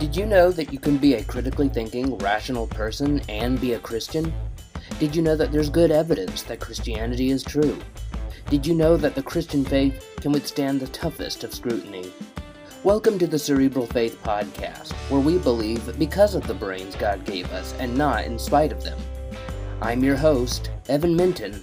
[0.00, 3.78] Did you know that you can be a critically thinking, rational person and be a
[3.78, 4.32] Christian?
[4.98, 7.78] Did you know that there's good evidence that Christianity is true?
[8.48, 12.10] Did you know that the Christian faith can withstand the toughest of scrutiny?
[12.82, 17.52] Welcome to the Cerebral Faith Podcast, where we believe because of the brains God gave
[17.52, 18.98] us and not in spite of them.
[19.82, 21.62] I'm your host, Evan Minton,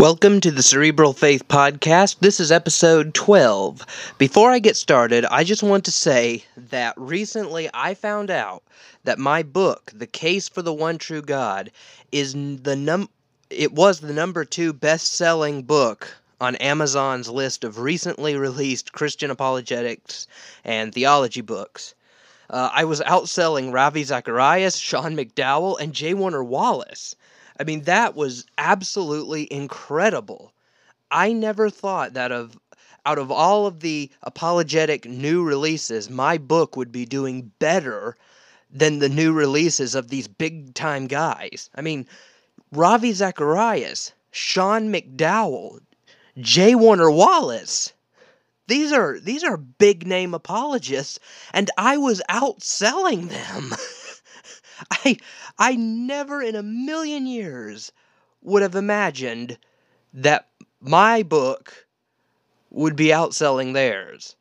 [0.00, 2.20] Welcome to the Cerebral Faith Podcast.
[2.20, 4.14] This is episode 12.
[4.16, 8.62] Before I get started, I just want to say that recently I found out
[9.04, 11.70] that my book, The Case for the One True God,
[12.12, 13.10] is the num
[13.50, 20.26] it was the number 2 best-selling book on Amazon's list of recently released Christian apologetics
[20.64, 21.94] and theology books.
[22.48, 26.14] Uh, I was outselling Ravi Zacharias, Sean McDowell, and J.
[26.14, 27.16] Warner Wallace.
[27.60, 30.54] I mean, that was absolutely incredible.
[31.10, 32.58] I never thought that of
[33.04, 38.16] out of all of the apologetic new releases, my book would be doing better
[38.70, 41.68] than the new releases of these big time guys.
[41.74, 42.06] I mean,
[42.72, 45.80] Ravi Zacharias, Sean McDowell,
[46.38, 46.74] J.
[46.74, 47.92] Warner Wallace.
[48.68, 51.18] These are these are big name apologists,
[51.52, 53.74] and I was outselling them.
[54.90, 55.18] I
[55.58, 57.92] I never in a million years
[58.42, 59.58] would have imagined
[60.12, 60.48] that
[60.80, 61.86] my book
[62.70, 64.36] would be outselling theirs.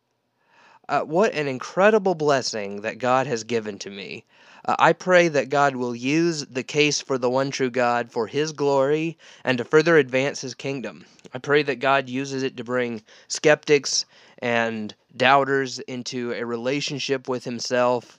[0.88, 4.26] Uh, what an incredible blessing that God has given to me.
[4.66, 8.28] Uh, I pray that God will use the case for the one true God for
[8.28, 11.06] His glory and to further advance His kingdom.
[11.34, 14.06] I pray that God uses it to bring skeptics
[14.40, 18.19] and doubters into a relationship with Himself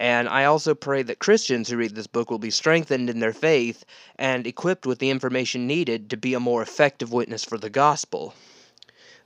[0.00, 3.34] and I also pray that Christians who read this book will be strengthened in their
[3.34, 3.84] faith
[4.16, 8.32] and equipped with the information needed to be a more effective witness for the gospel.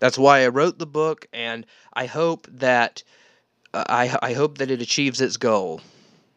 [0.00, 3.04] That's why I wrote the book, and I hope that
[3.72, 5.80] uh, I, I hope that it achieves its goal.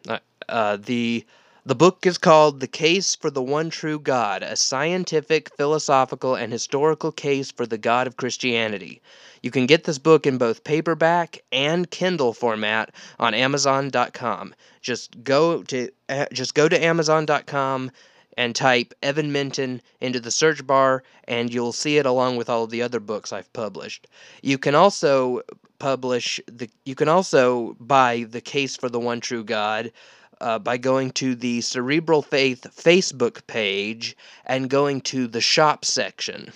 [0.08, 1.26] Uh, uh, the
[1.66, 6.54] the book is called The Case for the One True God, a scientific, philosophical, and
[6.54, 9.02] historical case for the God of Christianity.
[9.48, 14.54] You can get this book in both paperback and Kindle format on amazon.com.
[14.82, 17.92] Just go to uh, just go to amazon.com
[18.36, 22.66] and type Evan Minton into the search bar and you'll see it along with all
[22.66, 24.08] of the other books I've published.
[24.42, 25.44] You can also
[25.80, 29.94] publish the you can also buy The Case for the One True God
[30.42, 36.52] uh, by going to the Cerebral Faith Facebook page and going to the shop section.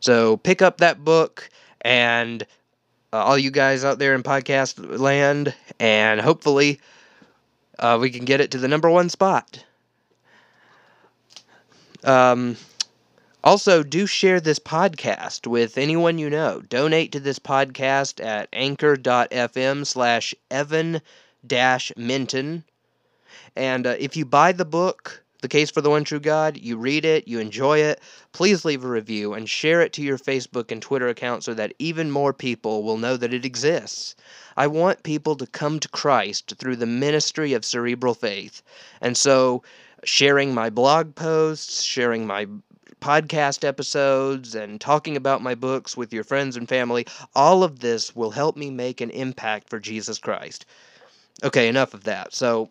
[0.00, 1.48] So pick up that book
[1.82, 2.42] and
[3.12, 6.80] uh, all you guys out there in podcast land, and hopefully
[7.78, 9.64] uh, we can get it to the number one spot.
[12.04, 12.56] Um,
[13.42, 16.60] also, do share this podcast with anyone you know.
[16.68, 21.00] Donate to this podcast at anchor.fm slash Evan
[21.96, 22.64] Minton.
[23.56, 26.76] And uh, if you buy the book, The Case for the One True God, you
[26.76, 28.00] read it, you enjoy it,
[28.32, 31.74] please leave a review and share it to your Facebook and Twitter account so that
[31.78, 34.16] even more people will know that it exists.
[34.56, 38.62] I want people to come to Christ through the ministry of cerebral faith.
[39.00, 39.62] And so,
[40.02, 42.46] sharing my blog posts, sharing my
[43.00, 47.06] podcast episodes and talking about my books with your friends and family,
[47.36, 50.66] all of this will help me make an impact for Jesus Christ.
[51.44, 52.34] Okay, enough of that.
[52.34, 52.68] So,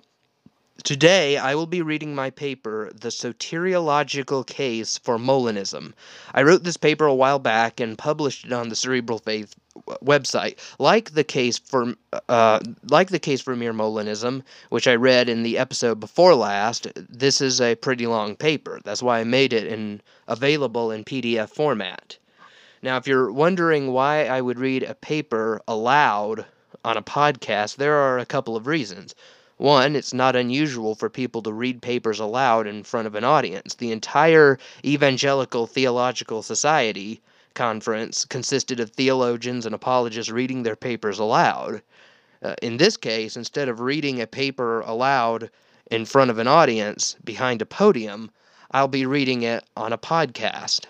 [0.83, 5.93] Today, I will be reading my paper, The Soteriological Case for Molinism.
[6.33, 9.55] I wrote this paper a while back and published it on the Cerebral Faith
[10.03, 10.59] website.
[10.77, 11.95] Like the case for
[12.29, 16.87] uh, like the case for mere Molinism, which I read in the episode before last,
[16.95, 18.79] this is a pretty long paper.
[18.83, 22.17] That's why I made it in available in PDF format.
[22.83, 26.45] Now, if you're wondering why I would read a paper aloud
[26.85, 29.15] on a podcast, there are a couple of reasons.
[29.57, 33.73] One, it's not unusual for people to read papers aloud in front of an audience.
[33.73, 37.21] The entire Evangelical Theological Society
[37.55, 41.81] conference consisted of theologians and apologists reading their papers aloud.
[42.43, 45.49] Uh, in this case, instead of reading a paper aloud
[45.89, 48.29] in front of an audience behind a podium,
[48.69, 50.85] I'll be reading it on a podcast.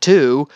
[0.00, 0.48] Two,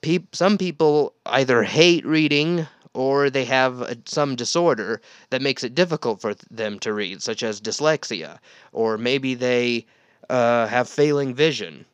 [0.00, 5.00] pe- some people either hate reading or they have a, some disorder
[5.30, 8.38] that makes it difficult for them to read, such as dyslexia,
[8.72, 9.86] or maybe they
[10.28, 11.84] uh, have failing vision.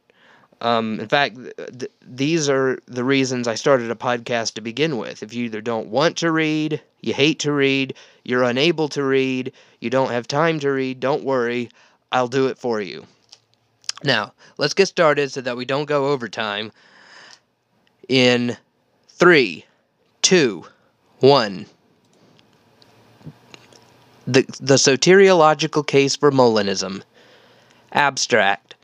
[0.62, 1.36] Um, in fact,
[1.78, 5.22] th- these are the reasons I started a podcast to begin with.
[5.22, 7.94] If you either don't want to read, you hate to read,
[8.24, 11.68] you're unable to read, you don't have time to read, don't worry,
[12.10, 13.06] I'll do it for you.
[14.02, 16.72] Now, let's get started so that we don't go over time.
[18.08, 18.56] In
[19.08, 19.64] three,
[20.22, 20.64] two,
[21.20, 21.66] 1.
[24.26, 27.02] The, the soteriological case for Molinism.
[27.92, 28.74] Abstract.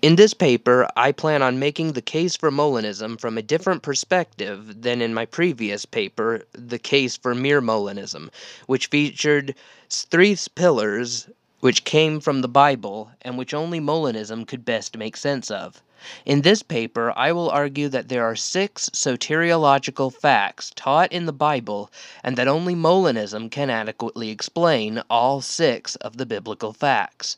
[0.00, 4.82] In this paper, I plan on making the case for Molinism from a different perspective
[4.82, 8.30] than in my previous paper, The Case for Mere Molinism,
[8.66, 9.54] which featured
[9.90, 15.50] three pillars which came from the Bible and which only Molinism could best make sense
[15.50, 15.82] of.
[16.24, 21.32] In this paper, I will argue that there are six soteriological facts taught in the
[21.32, 21.90] Bible
[22.22, 27.36] and that only Molinism can adequately explain all six of the biblical facts.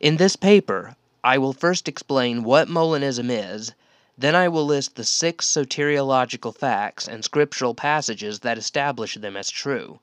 [0.00, 3.72] In this paper, I will first explain what Molinism is,
[4.18, 9.50] then I will list the six soteriological facts and scriptural passages that establish them as
[9.50, 10.00] true.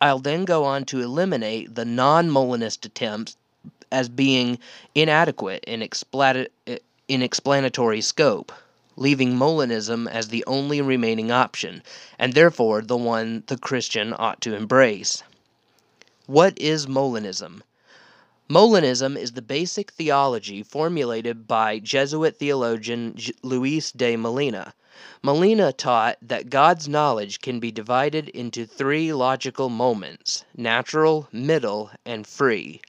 [0.00, 3.36] I'll then go on to eliminate the non Molinist attempts
[3.90, 4.58] as being
[4.94, 5.86] inadequate in,
[7.08, 8.52] in explanatory scope,
[8.96, 11.82] leaving Molinism as the only remaining option,
[12.18, 15.22] and therefore the one the Christian ought to embrace.
[16.26, 17.62] What is Molinism?
[18.50, 24.74] Molinism is the basic theology formulated by Jesuit theologian Luis de Molina.
[25.22, 32.26] Molina taught that God's knowledge can be divided into three logical moments natural, middle, and
[32.26, 32.80] free.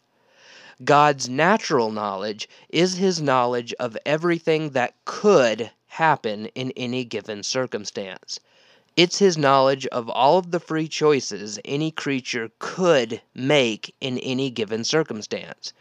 [0.85, 8.39] God's natural knowledge is his knowledge of everything that could happen in any given circumstance.
[8.95, 14.49] It's his knowledge of all of the free choices any creature could make in any
[14.49, 15.73] given circumstance.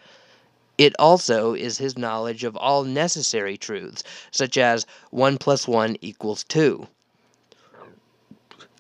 [0.79, 4.03] It also is his knowledge of all necessary truths,
[4.33, 6.89] such as 1 plus 1 equals 2.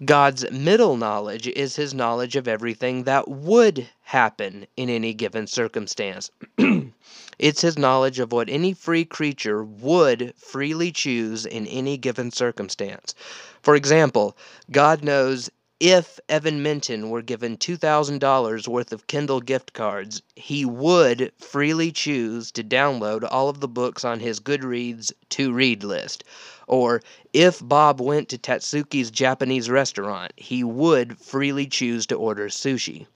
[0.04, 6.30] God's middle knowledge is his knowledge of everything that would happen in any given circumstance.
[7.38, 13.14] it's his knowledge of what any free creature would freely choose in any given circumstance.
[13.60, 14.34] For example,
[14.70, 21.30] God knows if Evan Minton were given $2,000 worth of Kindle gift cards, he would
[21.38, 26.24] freely choose to download all of the books on his Goodreads to read list.
[26.66, 27.02] Or
[27.34, 33.06] if Bob went to Tatsuki's Japanese restaurant, he would freely choose to order sushi.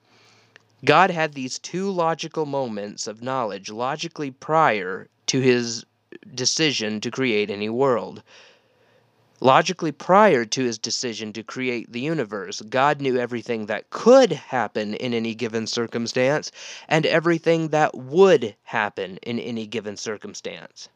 [0.85, 5.85] God had these two logical moments of knowledge logically prior to his
[6.35, 8.23] decision to create any world.
[9.41, 14.95] Logically prior to his decision to create the universe, God knew everything that could happen
[14.95, 16.51] in any given circumstance
[16.89, 20.89] and everything that would happen in any given circumstance.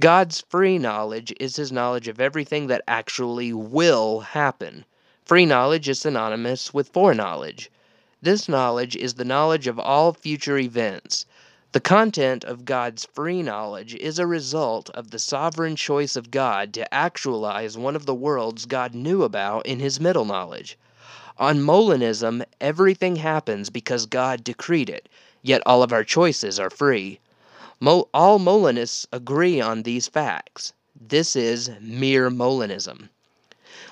[0.00, 4.84] God's free knowledge is his knowledge of everything that actually will happen.
[5.24, 7.70] Free knowledge is synonymous with foreknowledge.
[8.24, 11.26] This knowledge is the knowledge of all future events.
[11.72, 16.72] The content of God's free knowledge is a result of the sovereign choice of God
[16.74, 20.78] to actualize one of the worlds God knew about in his middle knowledge.
[21.36, 25.08] On Molinism, everything happens because God decreed it,
[25.42, 27.18] yet all of our choices are free.
[27.80, 30.74] Mo- all Molinists agree on these facts.
[30.94, 33.08] This is mere Molinism.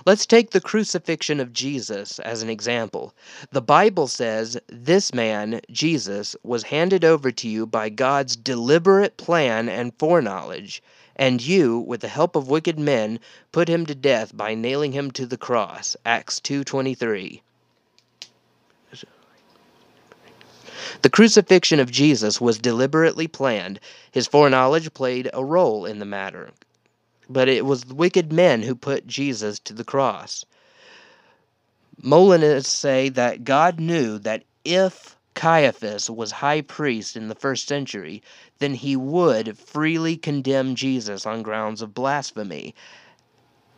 [0.07, 3.15] Let's take the crucifixion of Jesus as an example.
[3.53, 9.69] The Bible says this man, Jesus, was handed over to you by God's deliberate plan
[9.69, 10.83] and foreknowledge,
[11.17, 13.21] and you, with the help of wicked men,
[13.53, 15.97] put him to death by nailing him to the cross.
[16.07, 17.43] Acts 2:23.
[21.03, 23.81] The crucifixion of Jesus was deliberately planned.
[24.13, 26.51] His foreknowledge played a role in the matter.
[27.33, 30.45] But it was wicked men who put Jesus to the cross.
[32.03, 38.21] Molinists say that God knew that if Caiaphas was high priest in the first century,
[38.59, 42.75] then he would freely condemn Jesus on grounds of blasphemy,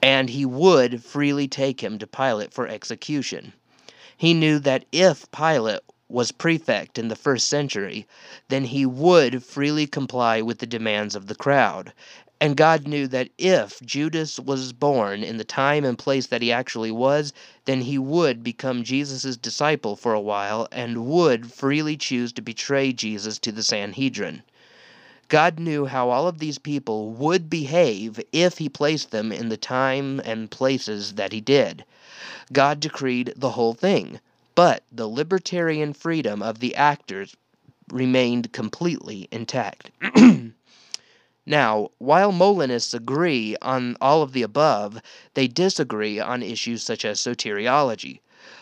[0.01, 3.53] and he would freely take him to Pilate for execution.
[4.17, 8.07] He knew that if Pilate was prefect in the first century,
[8.49, 11.93] then he would freely comply with the demands of the crowd.
[12.43, 16.51] And God knew that if Judas was born in the time and place that he
[16.51, 17.33] actually was,
[17.67, 22.93] then he would become Jesus' disciple for a while and would freely choose to betray
[22.93, 24.43] Jesus to the Sanhedrin.
[25.29, 29.57] God knew how all of these people would behave if he placed them in the
[29.57, 31.85] time and places that he did.
[32.53, 34.19] God decreed the whole thing
[34.57, 37.37] but the libertarian freedom of the actors
[37.93, 39.93] remained completely intact.
[41.47, 45.01] now, while Molinists agree on all of the above,
[45.35, 48.21] they disagree on issues such as soteriology.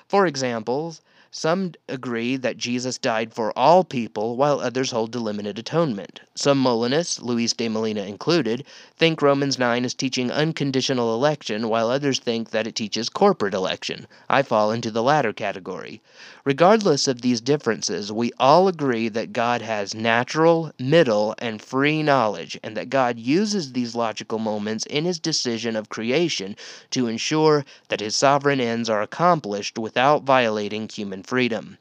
[0.09, 0.97] For example,
[1.33, 6.23] Some agree that Jesus died for all people, while others hold to limited atonement.
[6.35, 8.65] Some Molinists, Luis de Molina included,
[8.97, 14.09] think Romans 9 is teaching unconditional election, while others think that it teaches corporate election.
[14.29, 16.03] I fall into the latter category.
[16.45, 22.59] Regardless of these differences, we all agree that God has natural, middle, and free knowledge,
[22.65, 26.57] and that God uses these logical moments in his decision of creation
[26.91, 31.77] to ensure that his sovereign ends are accomplished without violating human and freedom.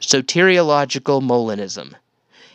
[0.00, 1.94] Soteriological Molinism.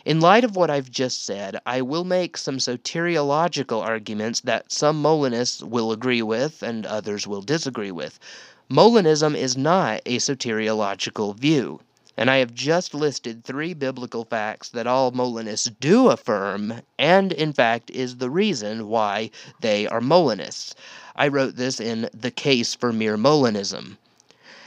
[0.06, 5.02] In light of what I've just said, I will make some soteriological arguments that some
[5.02, 8.18] Molinists will agree with and others will disagree with.
[8.70, 11.80] Molinism is not a soteriological view,
[12.16, 17.52] and I have just listed three biblical facts that all Molinists do affirm, and in
[17.52, 20.74] fact is the reason why they are Molinists.
[21.14, 23.98] I wrote this in The Case for Mere Molinism.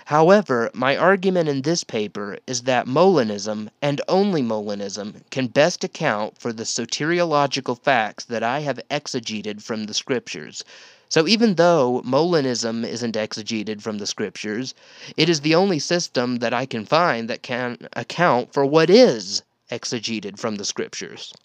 [0.10, 6.36] However, my argument in this paper is that Molinism, and only Molinism, can best account
[6.36, 10.63] for the soteriological facts that I have exegeted from the Scriptures.
[11.10, 14.74] So even though Molinism isn't exegeted from the Scriptures,
[15.16, 19.44] it is the only system that I can find that can account for what is
[19.70, 21.36] exegeted from the Scriptures.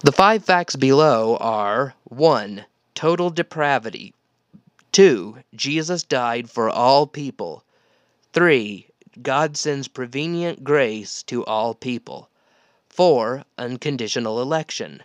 [0.00, 2.64] The five facts below are 1.
[2.96, 4.14] Total depravity,
[4.92, 5.38] 2.
[5.54, 7.64] Jesus died for all people.
[8.32, 8.86] 3.
[9.22, 12.28] God sends prevenient grace to all people.
[12.88, 13.44] 4.
[13.58, 15.02] Unconditional election.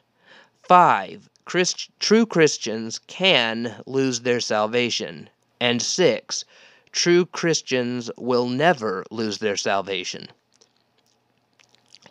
[0.67, 1.29] 5.
[1.45, 5.29] Christ- true Christians can lose their salvation.
[5.59, 6.45] And 6.
[6.91, 10.29] True Christians will never lose their salvation.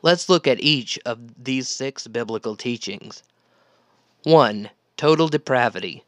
[0.02, 3.22] Let's look at each of these six biblical teachings.
[4.24, 4.70] 1.
[4.96, 6.04] Total depravity.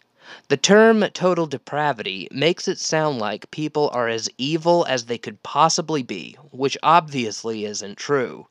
[0.48, 5.42] The term total depravity makes it sound like people are as evil as they could
[5.42, 8.46] possibly be, which obviously isn't true.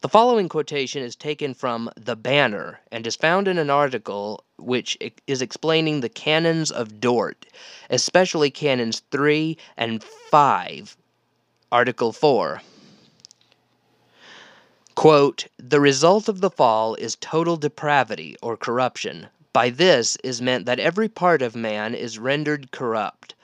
[0.00, 4.96] The following quotation is taken from The Banner and is found in an article which
[5.26, 7.46] is explaining the canons of Dort,
[7.90, 10.96] especially canons 3 and 5.
[11.72, 12.62] Article 4.
[14.94, 20.66] Quote, the result of the fall is total depravity or corruption, by this is meant
[20.66, 23.34] that every part of man is rendered corrupt.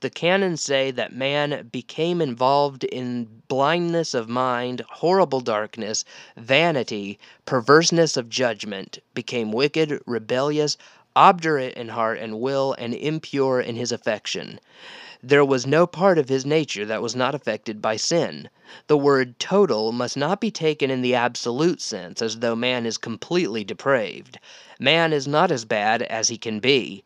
[0.00, 6.04] The canons say that man became involved in blindness of mind, horrible darkness,
[6.36, 10.76] vanity, perverseness of judgment, became wicked, rebellious,
[11.16, 14.60] obdurate in heart and will, and impure in his affection.
[15.26, 18.50] There was no part of his nature that was not affected by sin.
[18.88, 22.98] The word total must not be taken in the absolute sense, as though man is
[22.98, 24.38] completely depraved.
[24.78, 27.04] Man is not as bad as he can be.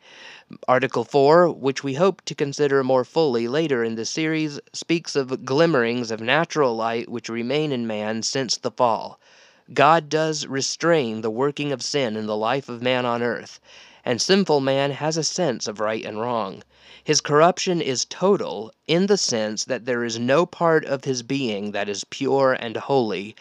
[0.67, 5.45] Article 4, which we hope to consider more fully later in the series, speaks of
[5.45, 9.21] glimmerings of natural light which remain in man since the fall.
[9.73, 13.61] God does restrain the working of sin in the life of man on earth,
[14.05, 16.65] and sinful man has a sense of right and wrong.
[17.09, 21.71] His corruption is total in the sense that there is no part of his being
[21.73, 23.35] that is pure and holy,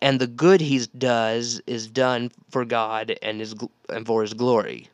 [0.00, 3.54] and the good he does is done for God and his
[3.90, 4.88] and for his glory.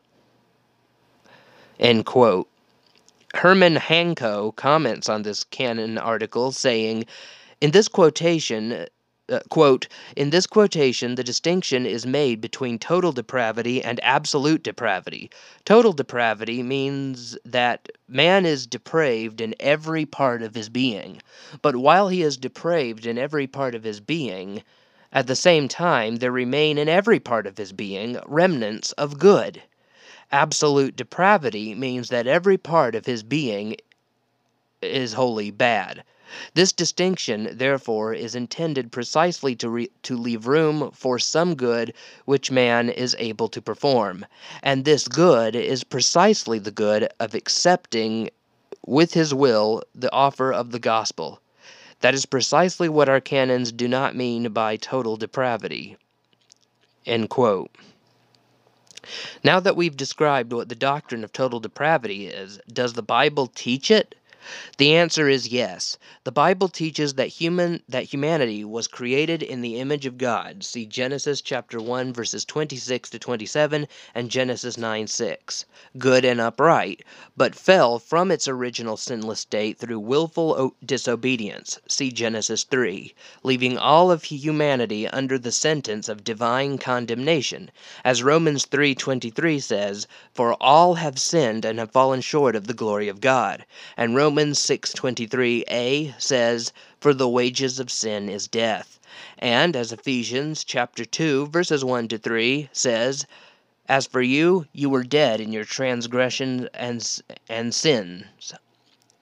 [1.79, 2.49] End quote.
[3.33, 7.05] Herman Hanko comments on this canon article saying,
[7.61, 8.87] in this quotation,
[9.31, 15.31] uh, quote, in this quotation, the distinction is made between total depravity and absolute depravity.
[15.63, 21.21] Total depravity means that man is depraved in every part of his being.
[21.61, 24.63] But while he is depraved in every part of his being,
[25.13, 29.61] at the same time there remain in every part of his being remnants of good.
[30.31, 33.75] Absolute depravity means that every part of his being
[34.81, 36.03] is wholly bad.
[36.53, 41.93] This distinction, therefore, is intended precisely to, re- to leave room for some good
[42.25, 44.25] which man is able to perform,
[44.63, 48.29] and this good is precisely the good of accepting
[48.85, 51.41] with his will the offer of the gospel.
[51.99, 55.97] That is precisely what our canons do not mean by total depravity.
[59.43, 63.91] Now that we've described what the doctrine of total depravity is, does the Bible teach
[63.91, 64.15] it?
[64.77, 65.99] The answer is yes.
[66.23, 70.63] The Bible teaches that human that humanity was created in the image of God.
[70.63, 75.65] See Genesis chapter 1 verses 26 to 27 and Genesis 9 6.
[75.99, 77.03] Good and upright,
[77.37, 81.79] but fell from its original sinless state through willful disobedience.
[81.87, 87.69] See Genesis 3, leaving all of humanity under the sentence of divine condemnation.
[88.03, 93.07] As Romans 3:23 says, "For all have sinned and have fallen short of the glory
[93.07, 96.71] of God." And Romans Romans 6:23a says,
[97.01, 98.97] "For the wages of sin is death."
[99.37, 103.25] And as Ephesians chapter 2 verses 1 to 3 says,
[103.89, 107.05] "As for you, you were dead in your transgressions and
[107.49, 108.53] and sins."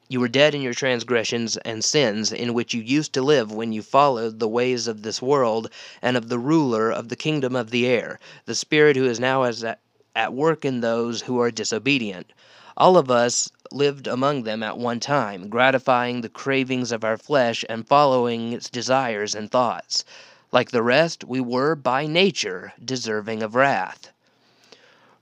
[0.08, 3.74] You were dead in your transgressions and sins, in which you used to live when
[3.74, 5.72] you followed the ways of this world
[6.04, 9.42] and of the ruler of the kingdom of the air, the spirit who is now
[9.42, 9.80] as at,
[10.16, 12.32] at work in those who are disobedient.
[12.80, 17.66] All of us lived among them at one time, gratifying the cravings of our flesh
[17.68, 20.06] and following its desires and thoughts.
[20.54, 24.14] Like the rest, we were by nature deserving of wrath.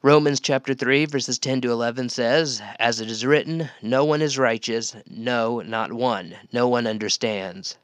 [0.03, 4.37] Romans chapter 3, verses 10 to 11 says, As it is written, No one is
[4.37, 6.35] righteous, no, not one.
[6.53, 7.75] No one understands.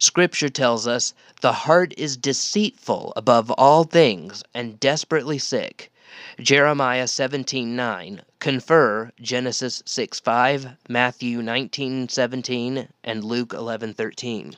[0.00, 5.91] Scripture tells us, The heart is deceitful above all things and desperately sick.
[6.38, 14.54] Jeremiah 17:9, confer Genesis 6:5, Matthew 19:17, and Luke 11:13.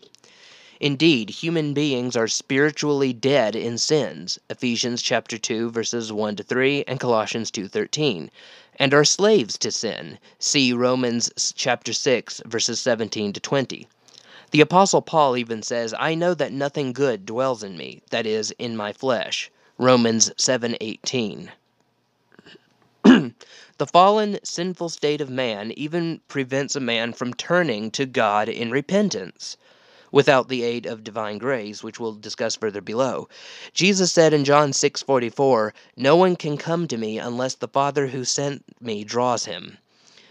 [0.81, 6.83] Indeed, human beings are spiritually dead in sins, Ephesians chapter 2 verses 1 to 3
[6.89, 8.33] and Colossians 2:13,
[8.77, 13.87] and are slaves to sin, see Romans chapter 6 verses 17 to 20.
[14.51, 18.51] The apostle Paul even says, "I know that nothing good dwells in me, that is
[18.59, 21.49] in my flesh." Romans 7:18.
[23.79, 28.71] the fallen, sinful state of man even prevents a man from turning to God in
[28.71, 29.57] repentance
[30.13, 33.29] without the aid of divine grace, which we'll discuss further below.
[33.73, 38.25] Jesus said in John 6:44, "No one can come to me unless the Father who
[38.25, 39.79] sent me draws him."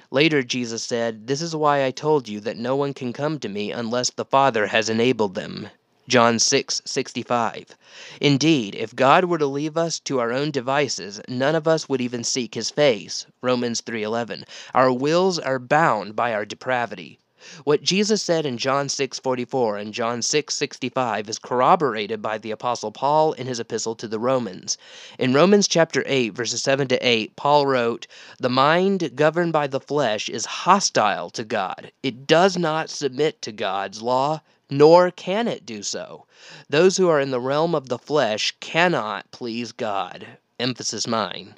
[0.09, 3.49] Later Jesus said, "This is why I told you that no one can come to
[3.49, 5.67] me unless the Father has enabled them."
[6.05, 7.77] John 6:65.
[8.19, 12.01] Indeed, if God were to leave us to our own devices, none of us would
[12.01, 13.25] even seek his face.
[13.41, 14.43] Romans 3:11.
[14.73, 17.19] Our wills are bound by our depravity.
[17.63, 23.31] What Jesus said in John 6:44 and John 6:65 is corroborated by the apostle Paul
[23.31, 24.77] in his epistle to the Romans.
[25.17, 28.07] In Romans chapter 8 verses 7 to 8, Paul wrote,
[28.39, 31.93] "The mind governed by the flesh is hostile to God.
[32.01, 36.25] It does not submit to God's law, nor can it do so.
[36.69, 40.25] Those who are in the realm of the flesh cannot please God."
[40.59, 41.57] Emphasis mine.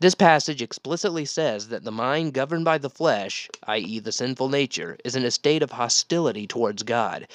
[0.00, 4.96] This passage explicitly says that the mind governed by the flesh, i.e., the sinful nature,
[5.04, 7.28] is in a state of hostility towards God.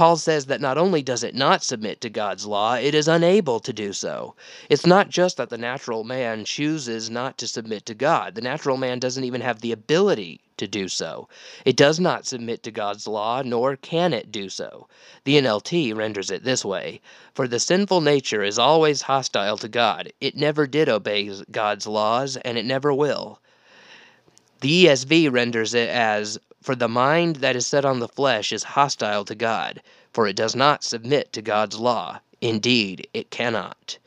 [0.00, 3.60] Paul says that not only does it not submit to God's law, it is unable
[3.60, 4.34] to do so.
[4.70, 8.78] It's not just that the natural man chooses not to submit to God, the natural
[8.78, 11.28] man doesn't even have the ability to do so.
[11.66, 14.88] It does not submit to God's law, nor can it do so.
[15.24, 17.02] The NLT renders it this way
[17.34, 20.14] For the sinful nature is always hostile to God.
[20.18, 23.38] It never did obey God's laws, and it never will.
[24.62, 28.62] The ESV renders it as For the mind that is set on the flesh is
[28.62, 29.80] hostile to God,
[30.12, 32.20] for it does not submit to God's law.
[32.40, 33.98] Indeed, it cannot.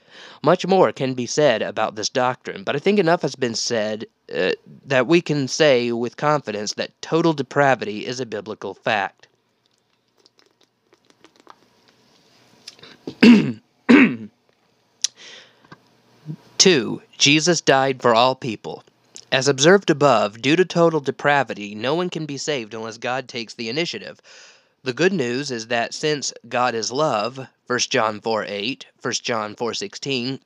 [0.43, 4.05] Much more can be said about this doctrine, but I think enough has been said
[4.33, 4.51] uh,
[4.85, 9.27] that we can say with confidence that total depravity is a biblical fact.
[16.57, 18.83] Two, Jesus died for all people.
[19.33, 23.55] As observed above, due to total depravity, no one can be saved unless God takes
[23.55, 24.21] the initiative.
[24.83, 29.55] The good news is that since God is love, 1 John 4 8, 1 John
[29.55, 30.39] 4 16,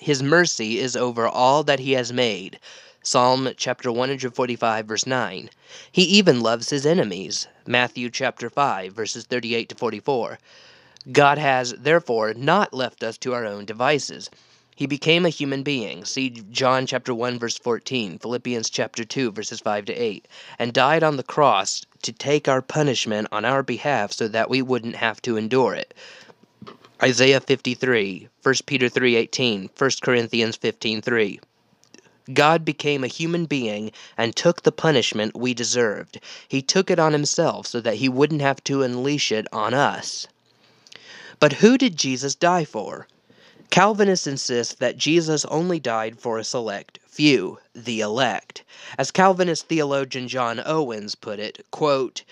[0.00, 2.58] his mercy is over all that he has made.
[3.04, 5.48] Psalm chapter 145 verse 9.
[5.92, 7.46] He even loves his enemies.
[7.68, 10.40] Matthew chapter 5 verses 38 to 44.
[11.12, 14.28] God has therefore not left us to our own devices.
[14.76, 16.04] He became a human being.
[16.04, 20.26] See John chapter 1 verse 14, Philippians chapter 2 verses 5 to 8,
[20.58, 24.62] and died on the cross to take our punishment on our behalf so that we
[24.62, 25.94] wouldn't have to endure it.
[27.00, 31.38] Isaiah 53, 1 Peter 3:18, 1 Corinthians 15:3.
[32.32, 36.18] God became a human being and took the punishment we deserved.
[36.48, 40.26] He took it on himself so that he wouldn't have to unleash it on us.
[41.38, 43.06] But who did Jesus die for?
[43.74, 48.62] Calvinists insist that Jesus only died for a select few, the elect.
[48.96, 52.22] As Calvinist theologian John Owens put it, quote,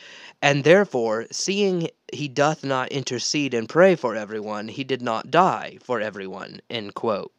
[0.41, 5.79] and therefore, seeing he doth not intercede and pray for everyone, he did not die
[5.83, 6.61] for everyone.
[6.71, 7.33] End quote.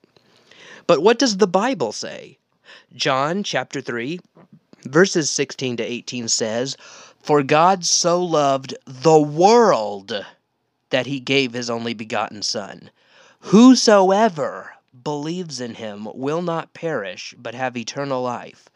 [0.86, 2.38] But what does the Bible say?
[2.94, 4.20] John chapter 3,
[4.84, 6.76] verses 16 to 18 says,
[7.22, 10.26] For God so loved the world
[10.90, 12.90] that he gave his only begotten Son,
[13.44, 18.70] whosoever believes in him will not perish, but have eternal life.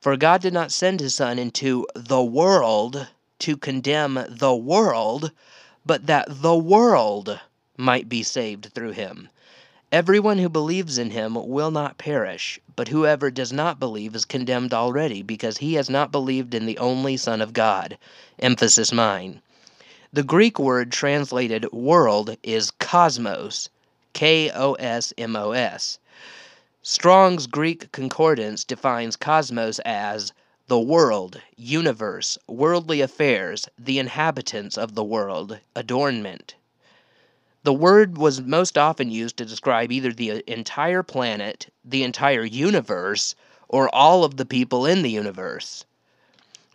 [0.00, 3.06] For God did not send his Son into the world
[3.40, 5.30] to condemn the world,
[5.84, 7.38] but that the world
[7.76, 9.28] might be saved through him.
[9.92, 14.74] Everyone who believes in him will not perish, but whoever does not believe is condemned
[14.74, 17.98] already, because he has not believed in the only Son of God.
[18.38, 19.40] Emphasis mine.
[20.12, 23.68] The Greek word translated world is cosmos,
[24.14, 25.98] K O S M O S.
[26.82, 30.32] Strong's Greek Concordance defines cosmos as
[30.68, 36.54] the world, universe, worldly affairs, the inhabitants of the world, adornment.
[37.64, 43.34] The word was most often used to describe either the entire planet, the entire universe,
[43.68, 45.84] or all of the people in the universe.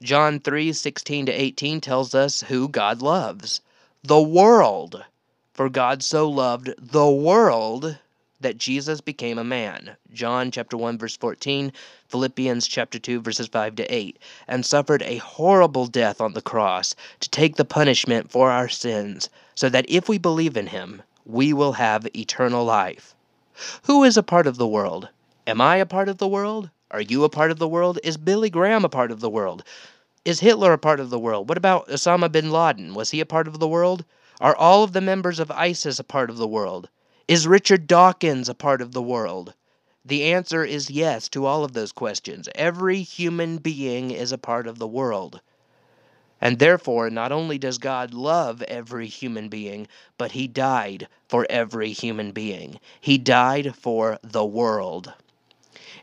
[0.02, 3.62] John 3 16 to 18 tells us who God loves
[4.04, 5.06] the world.
[5.59, 7.97] For God so loved the world
[8.39, 9.97] that Jesus became a man.
[10.13, 11.73] John chapter 1 verse 14,
[12.07, 14.17] Philippians chapter 2 verses 5 to 8,
[14.47, 19.29] and suffered a horrible death on the cross to take the punishment for our sins,
[19.53, 23.13] so that if we believe in him, we will have eternal life.
[23.83, 25.09] Who is a part of the world?
[25.45, 26.69] Am I a part of the world?
[26.89, 27.99] Are you a part of the world?
[28.01, 29.65] Is Billy Graham a part of the world?
[30.23, 31.49] Is Hitler a part of the world?
[31.49, 32.93] What about Osama bin Laden?
[32.95, 34.05] Was he a part of the world?
[34.41, 36.88] Are all of the members of ISIS a part of the world?
[37.28, 39.54] Is Richard Dawkins a part of the world?
[40.06, 42.47] The answer is yes to all of those questions.
[42.56, 45.41] Every human being is a part of the world.
[46.39, 51.91] And therefore, not only does God love every human being, but He died for every
[51.91, 52.80] human being.
[53.02, 55.12] He died for the world.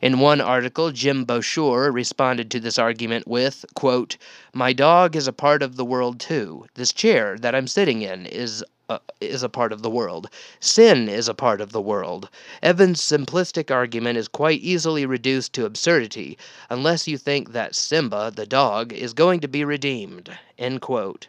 [0.02, 4.18] In one article, Jim Boucher responded to this argument with, quote,
[4.52, 6.66] My dog is a part of the world too.
[6.74, 10.28] This chair that I'm sitting in is uh, is a part of the world.
[10.60, 12.28] Sin is a part of the world.
[12.62, 16.36] Evan's simplistic argument is quite easily reduced to absurdity,
[16.68, 20.38] unless you think that Simba, the dog, is going to be redeemed.
[20.58, 21.28] End quote.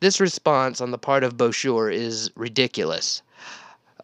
[0.00, 3.22] This response on the part of Boucher is ridiculous.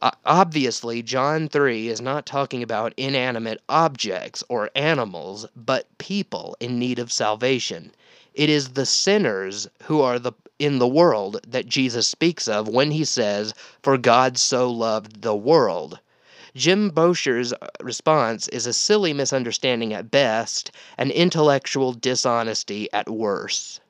[0.02, 6.78] Uh, obviously, John 3 is not talking about inanimate objects or animals, but people in
[6.78, 7.92] need of salvation.
[8.34, 12.90] It is the sinners who are the in the world that Jesus speaks of when
[12.90, 16.00] he says, For God so loved the world.
[16.54, 23.80] Jim Boucher's uh, response is a silly misunderstanding at best, an intellectual dishonesty at worst.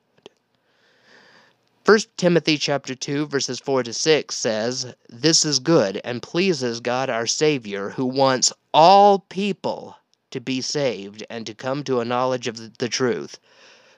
[1.86, 7.10] 1 Timothy chapter 2 verses 4 to 6 says, "This is good and pleases God
[7.10, 9.98] our Savior, who wants all people
[10.30, 13.38] to be saved and to come to a knowledge of the truth.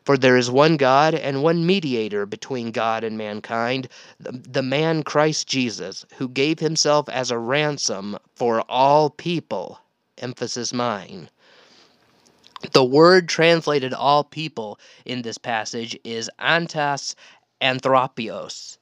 [0.03, 5.05] For there is one God and one mediator between God and mankind, the, the man
[5.05, 9.79] Christ Jesus, who gave himself as a ransom for all people."
[10.19, 11.31] Emphasis mine.
[12.73, 17.15] The word translated all people in this passage is antas
[17.61, 18.79] anthropios.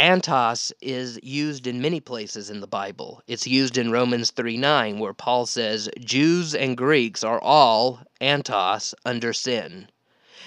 [0.00, 3.22] Antos is used in many places in the Bible.
[3.26, 8.94] It's used in Romans 3 9, where Paul says, Jews and Greeks are all antos
[9.04, 9.88] under sin.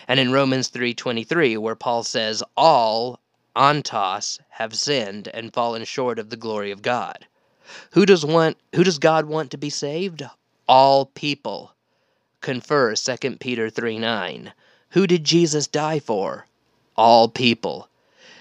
[0.07, 3.19] And in Romans 3:23 where Paul says all
[3.55, 7.25] antos have sinned and fallen short of the glory of God.
[7.91, 10.21] Who does want who does God want to be saved?
[10.67, 11.73] All people.
[12.41, 14.53] Confer 2 Peter 3 9.
[14.91, 16.47] Who did Jesus die for?
[16.95, 17.89] All people.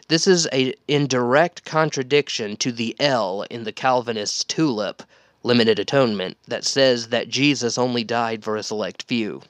[0.08, 5.02] This is a, in direct contradiction to the L in the Calvinist tulip,
[5.42, 9.42] limited atonement, that says that Jesus only died for a select few.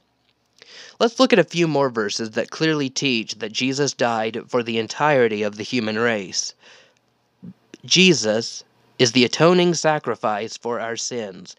[1.01, 4.79] Let's look at a few more verses that clearly teach that Jesus died for the
[4.79, 6.55] entirety of the human race.
[7.85, 8.63] Jesus
[8.99, 11.57] is the atoning sacrifice for our sins,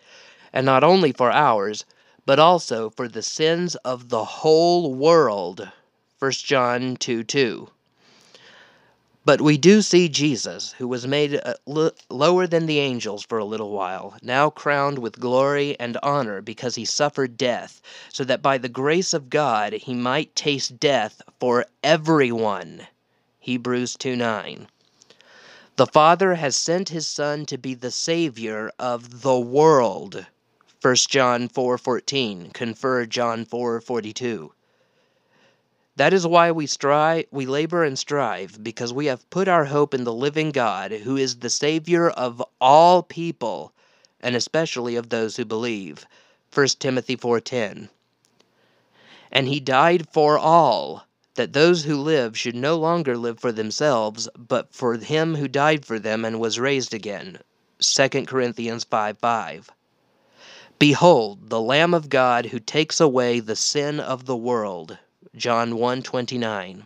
[0.54, 1.84] and not only for ours,
[2.26, 5.72] but also for the sins of the whole world.
[6.20, 7.70] 1 John 2 2.
[9.26, 11.56] But we do see Jesus, who was made uh,
[12.12, 16.76] lower than the angels for a little while, now crowned with glory and honor because
[16.76, 17.82] he suffered death,
[18.14, 22.88] so that by the grace of God he might taste death for everyone.
[23.40, 24.68] Hebrews 2 9.
[25.76, 30.28] The Father has sent his Son to be the Savior of the world.
[30.86, 34.52] 1 John 4:14, confer John 4:42.
[35.96, 39.96] That is why we strive, we labor and strive because we have put our hope
[39.96, 43.74] in the living God, who is the savior of all people,
[44.22, 46.06] and especially of those who believe.
[46.54, 47.90] 1 Timothy 4:10.
[49.32, 54.30] And he died for all, that those who live should no longer live for themselves,
[54.38, 57.40] but for him who died for them and was raised again.
[57.80, 59.72] 2 Corinthians 5 5.
[60.78, 64.98] Behold, the Lamb of God who takes away the sin of the world.
[65.34, 66.86] John 1 29.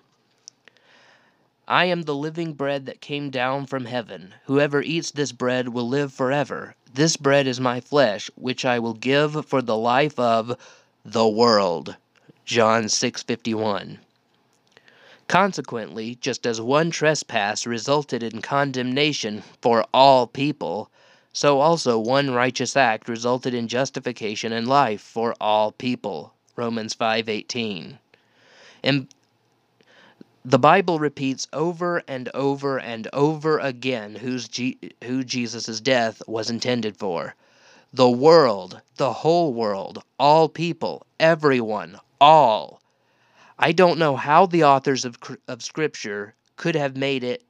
[1.68, 4.36] I am the living bread that came down from heaven.
[4.46, 6.76] Whoever eats this bread will live forever.
[6.94, 10.56] This bread is my flesh, which I will give for the life of
[11.04, 11.96] the world.
[12.46, 13.98] John 6:51.
[15.28, 20.92] Consequently, just as one trespass resulted in condemnation for all people,
[21.34, 26.34] so also one righteous act resulted in justification and life for all people.
[26.56, 28.00] Romans 5:18.
[28.84, 29.08] And
[30.44, 34.50] the Bible repeats over and over and over again who's
[35.04, 37.36] who Jesus' death was intended for.
[37.94, 42.82] The world, the whole world, all people, everyone, all.
[43.58, 47.44] I don't know how the authors of, of Scripture could have made it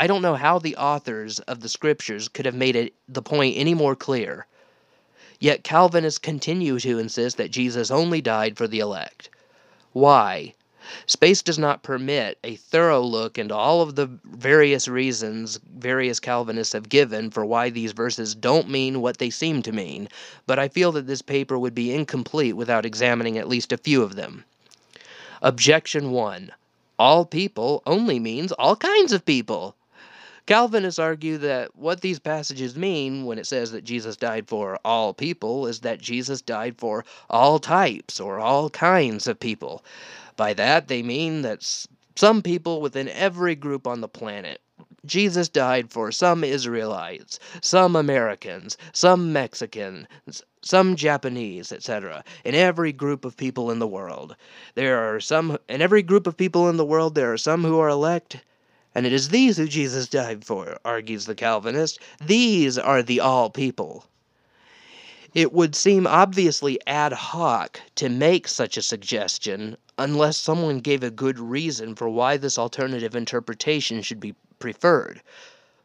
[0.00, 3.58] I don't know how the authors of the scriptures could have made it the point
[3.58, 4.46] any more clear.
[5.38, 9.28] Yet Calvinists continue to insist that Jesus only died for the elect.
[9.92, 10.54] Why?
[11.04, 16.72] Space does not permit a thorough look into all of the various reasons various Calvinists
[16.72, 20.08] have given for why these verses don't mean what they seem to mean,
[20.46, 24.02] but I feel that this paper would be incomplete without examining at least a few
[24.02, 24.46] of them.
[25.42, 26.52] Objection 1.
[26.98, 29.76] All people only means all kinds of people.
[30.50, 35.14] Calvinists argue that what these passages mean when it says that Jesus died for all
[35.14, 39.84] people is that Jesus died for all types or all kinds of people.
[40.34, 41.62] By that, they mean that
[42.16, 44.60] some people within every group on the planet.
[45.06, 50.08] Jesus died for some Israelites, some Americans, some Mexicans,
[50.62, 52.24] some Japanese, etc.
[52.44, 54.34] In every group of people in the world.
[54.74, 57.78] There are some in every group of people in the world there are some who
[57.78, 58.38] are elect
[58.94, 62.00] and it is these who Jesus died for, argues the Calvinist.
[62.24, 64.04] These are the all people.
[65.32, 71.10] It would seem obviously ad hoc to make such a suggestion unless someone gave a
[71.10, 75.22] good reason for why this alternative interpretation should be preferred.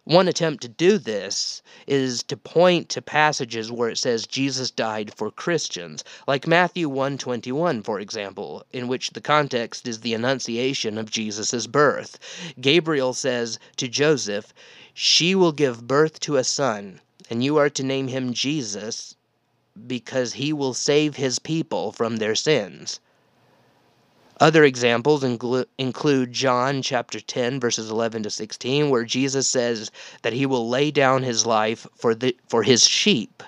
[0.08, 5.12] One attempt to do this is to point to passages where it says Jesus died
[5.16, 11.10] for Christians, like Matthew 1:21 for example, in which the context is the annunciation of
[11.10, 12.20] Jesus' birth.
[12.62, 14.54] Gabriel says to Joseph,
[14.94, 19.16] "She will give birth to a son, and you are to name him Jesus,
[19.88, 23.00] because he will save his people from their sins."
[24.42, 29.92] Other examples inclu- include John chapter 10 verses 11 to 16 where Jesus says
[30.24, 33.42] that he will lay down his life for the for his sheep.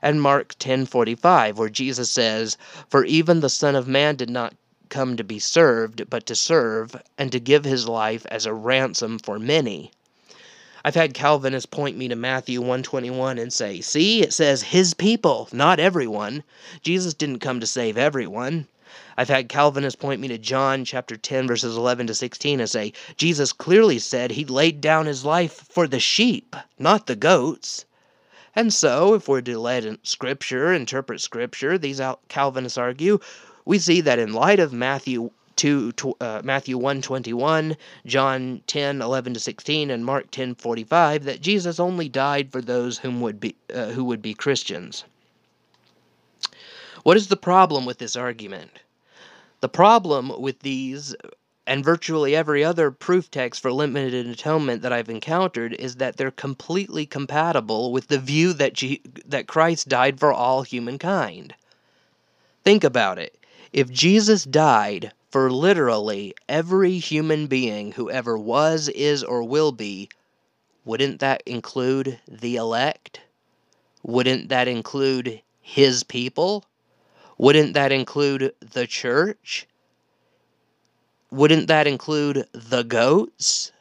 [0.00, 2.56] And Mark 10:45 where Jesus says,
[2.88, 4.54] "For even the son of man did not
[4.88, 9.18] come to be served, but to serve and to give his life as a ransom
[9.18, 9.90] for many."
[10.84, 15.48] I've had Calvinists point me to Matthew 121 and say, "See, it says his people,
[15.50, 16.44] not everyone.
[16.82, 18.68] Jesus didn't come to save everyone."
[19.20, 22.94] I've had Calvinists point me to John chapter 10 verses 11 to 16 and say
[23.18, 27.84] Jesus clearly said he laid down his life for the sheep, not the goats.
[28.56, 33.18] And so, if we're to let Scripture interpret Scripture, these Calvinists argue,
[33.66, 39.90] we see that in light of Matthew 2, uh, Matthew 1:21, John 10:11 to 16,
[39.90, 44.22] and Mark 10:45, that Jesus only died for those whom would be uh, who would
[44.22, 45.04] be Christians.
[47.02, 48.70] What is the problem with this argument?
[49.60, 51.14] The problem with these
[51.66, 56.30] and virtually every other proof text for limited atonement that I've encountered is that they're
[56.30, 61.54] completely compatible with the view that G- that Christ died for all humankind.
[62.64, 63.36] Think about it.
[63.72, 70.08] If Jesus died for literally every human being who ever was, is, or will be,
[70.84, 73.20] wouldn't that include the elect?
[74.02, 76.64] Wouldn't that include his people?
[77.40, 79.66] Wouldn't that include the church?
[81.30, 83.72] Wouldn't that include the goats?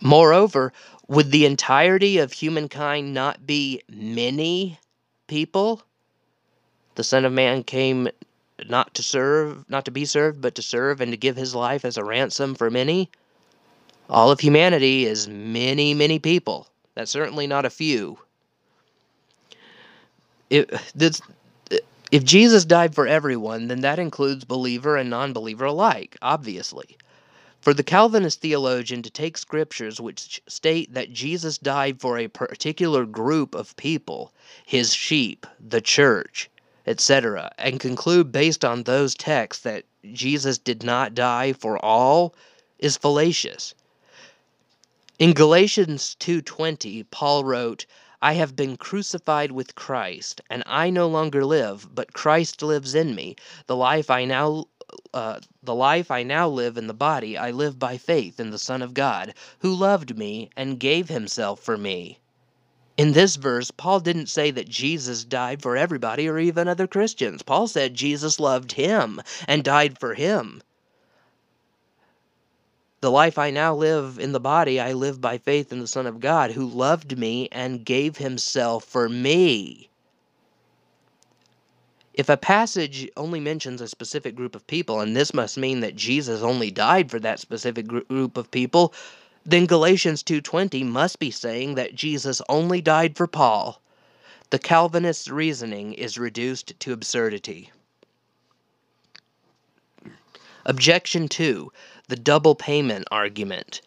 [0.00, 0.72] Moreover,
[1.06, 4.80] would the entirety of humankind not be many
[5.28, 5.84] people?
[6.96, 8.08] The Son of Man came
[8.68, 11.84] not to serve, not to be served, but to serve and to give his life
[11.84, 13.10] as a ransom for many.
[14.10, 16.66] All of humanity is many, many people.
[16.96, 18.18] That's certainly not a few.
[20.50, 21.22] It, this,
[22.12, 26.98] if Jesus died for everyone, then that includes believer and non believer alike, obviously.
[27.62, 33.06] For the Calvinist theologian to take scriptures which state that Jesus died for a particular
[33.06, 34.30] group of people,
[34.66, 36.50] his sheep, the church,
[36.86, 42.34] etc., and conclude based on those texts that Jesus did not die for all
[42.78, 43.74] is fallacious.
[45.18, 47.86] In Galatians 2:20, Paul wrote,
[48.24, 53.16] I have been crucified with Christ, and I no longer live, but Christ lives in
[53.16, 53.34] me.
[53.66, 54.66] The life I now
[55.12, 58.58] uh, the life I now live in the body, I live by faith in the
[58.58, 62.20] Son of God, who loved me and gave himself for me.
[62.96, 67.42] In this verse, Paul didn't say that Jesus died for everybody or even other Christians.
[67.42, 70.62] Paul said Jesus loved him and died for him.
[73.02, 76.06] The life I now live in the body, I live by faith in the Son
[76.06, 79.88] of God, who loved me and gave himself for me.
[82.14, 85.96] If a passage only mentions a specific group of people, and this must mean that
[85.96, 88.94] Jesus only died for that specific group of people,
[89.44, 93.82] then Galatians 2:20 must be saying that Jesus only died for Paul.
[94.50, 97.72] The Calvinist reasoning is reduced to absurdity.
[100.64, 101.72] Objection 2
[102.08, 103.80] the double payment argument.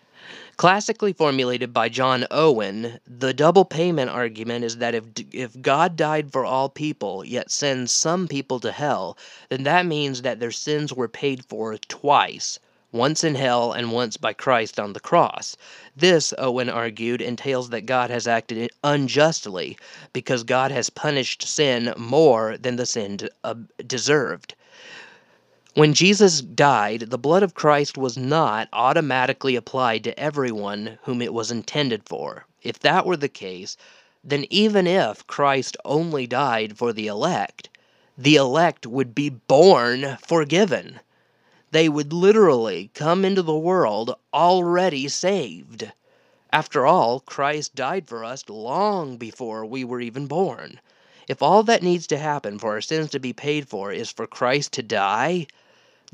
[0.57, 6.31] Classically formulated by John Owen, the double payment argument is that if, if God died
[6.31, 9.17] for all people, yet sends some people to hell,
[9.49, 12.57] then that means that their sins were paid for twice
[12.95, 15.57] once in hell and once by Christ on the cross.
[15.97, 19.77] This, Owen argued, entails that God has acted unjustly
[20.13, 24.55] because God has punished sin more than the sin uh, deserved.
[25.75, 31.33] When Jesus died, the blood of Christ was not automatically applied to everyone whom it
[31.33, 32.45] was intended for.
[32.63, 33.75] If that were the case,
[34.23, 37.67] then even if Christ only died for the elect,
[38.17, 41.01] the elect would be born forgiven.
[41.71, 45.91] They would literally come into the world already saved.
[46.53, 50.79] After all, Christ died for us long before we were even born.
[51.27, 54.25] If all that needs to happen for our sins to be paid for is for
[54.25, 55.47] Christ to die,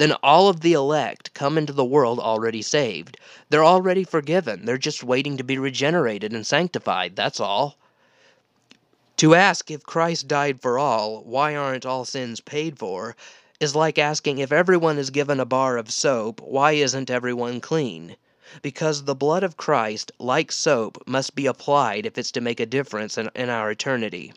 [0.02, 3.18] then all of the elect come into the world already saved.
[3.52, 4.66] They're already forgiven.
[4.66, 7.16] They're just waiting to be regenerated and sanctified.
[7.16, 7.78] That's all.
[9.18, 13.16] To ask if Christ died for all, why aren't all sins paid for,
[13.60, 18.16] is like asking if everyone is given a bar of soap, why isn't everyone clean?
[18.64, 22.66] Because the blood of Christ, like soap, must be applied if it's to make a
[22.66, 24.34] difference in, in our eternity.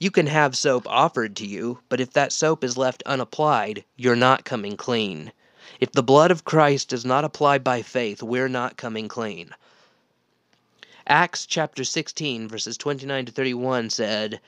[0.00, 4.16] You can have soap offered to you, but if that soap is left unapplied, you're
[4.16, 5.32] not coming clean.
[5.80, 9.50] If the blood of Christ is not applied by faith, we're not coming clean.
[11.06, 14.40] Acts chapter 16, verses 29 to 31 said,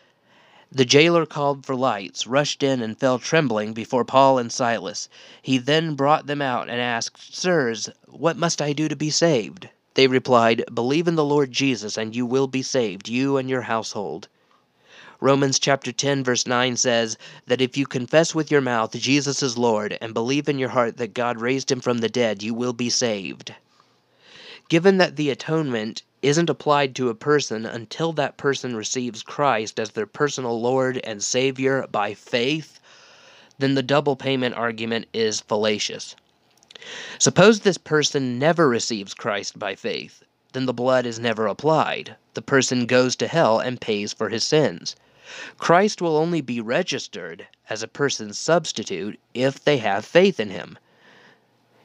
[0.73, 5.11] The jailer called for lights, rushed in, and fell trembling before Paul and Silas.
[5.43, 9.69] He then brought them out and asked, Sirs, what must I do to be saved?
[9.93, 13.63] They replied, Believe in the Lord Jesus, and you will be saved, you and your
[13.63, 14.29] household.
[15.21, 19.59] Romans chapter 10 verse 9 says that if you confess with your mouth Jesus is
[19.59, 22.73] Lord and believe in your heart that God raised him from the dead, you will
[22.73, 23.53] be saved.
[24.69, 29.91] Given that the atonement isn't applied to a person until that person receives Christ as
[29.91, 32.79] their personal Lord and Savior by faith,
[33.59, 36.15] then the double payment argument is fallacious.
[37.19, 42.15] Suppose this person never receives Christ by faith, then the blood is never applied.
[42.35, 44.95] The person goes to hell and pays for his sins.
[45.59, 50.79] Christ will only be registered as a person's substitute if they have faith in him.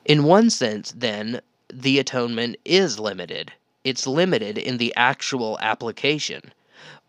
[0.06, 3.52] In one sense, then, the atonement is limited.
[3.84, 6.54] It's limited in the actual application,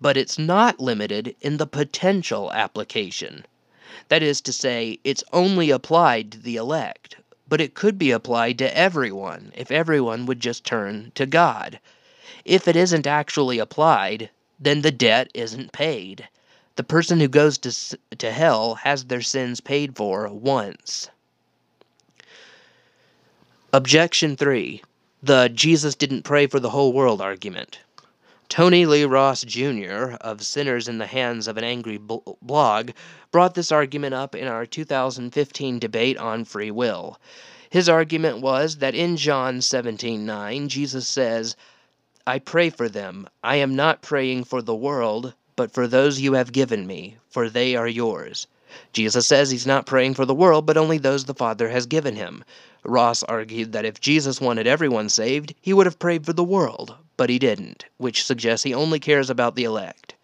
[0.00, 3.46] but it's not limited in the potential application.
[4.08, 7.16] That is to say, it's only applied to the elect,
[7.48, 11.78] but it could be applied to everyone if everyone would just turn to God.
[12.44, 14.30] If it isn't actually applied,
[14.64, 16.28] then the debt isn't paid.
[16.76, 21.08] The person who goes to, to hell has their sins paid for once.
[23.72, 24.82] Objection 3
[25.22, 27.80] The Jesus didn't pray for the whole world argument.
[28.48, 30.14] Tony Lee Ross Jr.
[30.20, 32.90] of Sinners in the Hands of an Angry blog
[33.30, 37.18] brought this argument up in our 2015 debate on free will.
[37.68, 41.56] His argument was that in John 17:9 Jesus says,
[42.26, 43.28] I pray for them.
[43.42, 47.50] I am not praying for the world, but for those you have given me, for
[47.50, 48.46] they are yours.
[48.94, 52.16] Jesus says he's not praying for the world, but only those the Father has given
[52.16, 52.42] him.
[52.82, 56.94] Ross argued that if Jesus wanted everyone saved, he would have prayed for the world,
[57.18, 60.14] but he didn't, which suggests he only cares about the elect.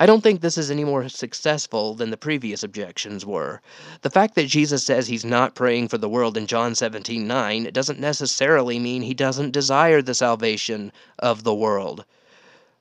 [0.00, 3.60] I don't think this is any more successful than the previous objections were.
[4.02, 7.98] The fact that Jesus says he's not praying for the world in John 17:9 doesn't
[7.98, 12.04] necessarily mean he doesn't desire the salvation of the world.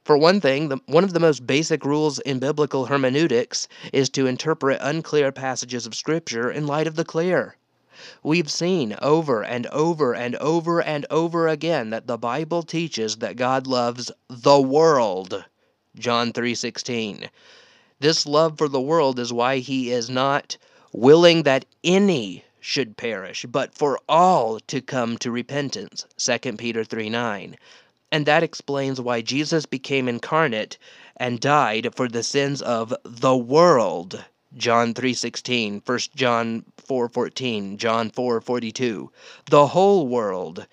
[0.03, 4.27] For one thing, the, one of the most basic rules in biblical hermeneutics is to
[4.27, 7.57] interpret unclear passages of Scripture in light of the clear.
[8.21, 13.37] We've seen over and over and over and over again that the Bible teaches that
[13.37, 15.45] God loves the world.
[15.99, 17.29] John 3:16.
[17.99, 20.57] This love for the world is why he is not
[20.93, 26.05] willing that any should perish, but for all to come to repentance.
[26.17, 27.57] 2 Peter 3 9.
[28.11, 30.77] And that explains why Jesus became incarnate
[31.15, 34.23] and died for the sins of the world.
[34.55, 39.09] John 3:16, 1 John 4:14, John 4:42.
[39.49, 40.67] The whole world.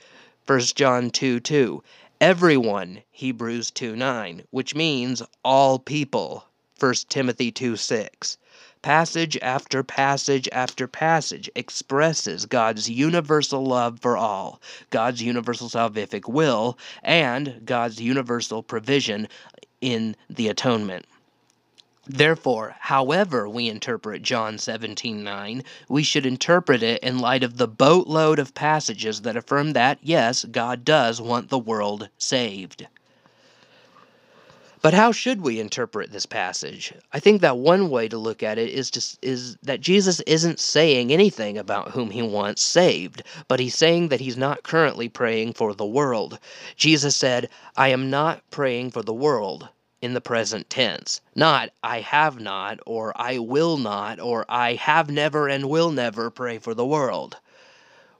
[0.46, 1.82] 1 John 2 2.
[2.20, 6.44] Everyone, Hebrews 2 9, which means all people.
[6.78, 8.38] 1 Timothy 2 6.
[8.82, 14.60] Passage after passage after passage expresses God's universal love for all,
[14.90, 19.26] God's universal salvific will, and God's universal provision
[19.80, 21.06] in the atonement.
[22.06, 28.38] Therefore, however we interpret John 17:9, we should interpret it in light of the boatload
[28.38, 32.86] of passages that affirm that yes, God does want the world saved.
[34.82, 36.92] But how should we interpret this passage?
[37.10, 40.60] I think that one way to look at it is to, is that Jesus isn't
[40.60, 45.54] saying anything about whom he wants saved, but he's saying that he's not currently praying
[45.54, 46.38] for the world.
[46.76, 47.48] Jesus said,
[47.78, 49.70] "I am not praying for the world."
[50.04, 51.22] In the present tense.
[51.34, 56.30] Not I have not, or I will not, or I have never and will never
[56.30, 57.38] pray for the world.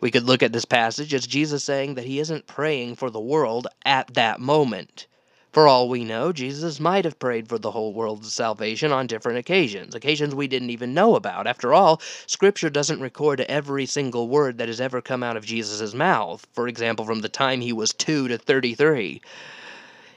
[0.01, 3.21] We could look at this passage as Jesus saying that he isn't praying for the
[3.21, 5.07] world at that moment.
[5.53, 9.39] For all we know, Jesus might have prayed for the whole world's salvation on different
[9.39, 11.47] occasions, occasions we didn't even know about.
[11.47, 15.93] After all, Scripture doesn't record every single word that has ever come out of Jesus'
[15.93, 19.21] mouth, for example, from the time he was 2 to 33.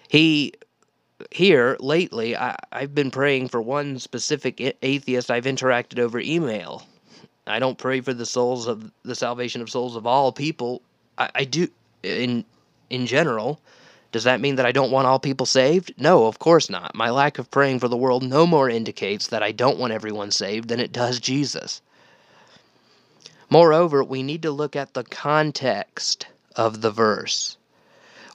[0.08, 0.54] He
[1.32, 6.86] here lately, I, I've been praying for one specific atheist I've interacted over email.
[7.48, 10.82] I don't pray for the souls of the salvation of souls of all people.
[11.18, 11.68] I, I do
[12.04, 12.46] in
[12.90, 13.60] in general.
[14.12, 15.94] Does that mean that I don't want all people saved?
[15.98, 16.96] No, of course not.
[16.96, 20.32] My lack of praying for the world no more indicates that I don't want everyone
[20.32, 21.82] saved than it does Jesus.
[23.50, 27.57] Moreover, we need to look at the context of the verse.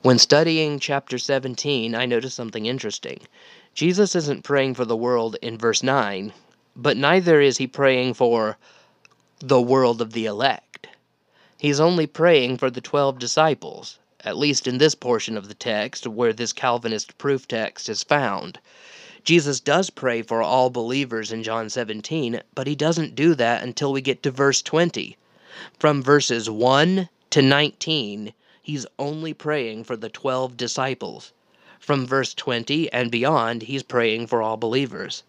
[0.03, 3.21] When studying chapter 17, I noticed something interesting.
[3.73, 6.33] Jesus isn't praying for the world in verse 9,
[6.75, 8.59] but neither is he praying for
[9.39, 10.89] the world of the elect.
[11.57, 16.05] He's only praying for the 12 disciples, at least in this portion of the text
[16.09, 18.59] where this Calvinist proof text is found.
[19.23, 23.93] Jesus does pray for all believers in John 17, but he doesn't do that until
[23.93, 25.17] we get to verse 20.
[25.79, 28.33] From verses 1 to 19,
[28.63, 31.33] he's only praying for the 12 disciples.
[31.81, 35.25] From verse 20 and beyond, he's praying for all believers.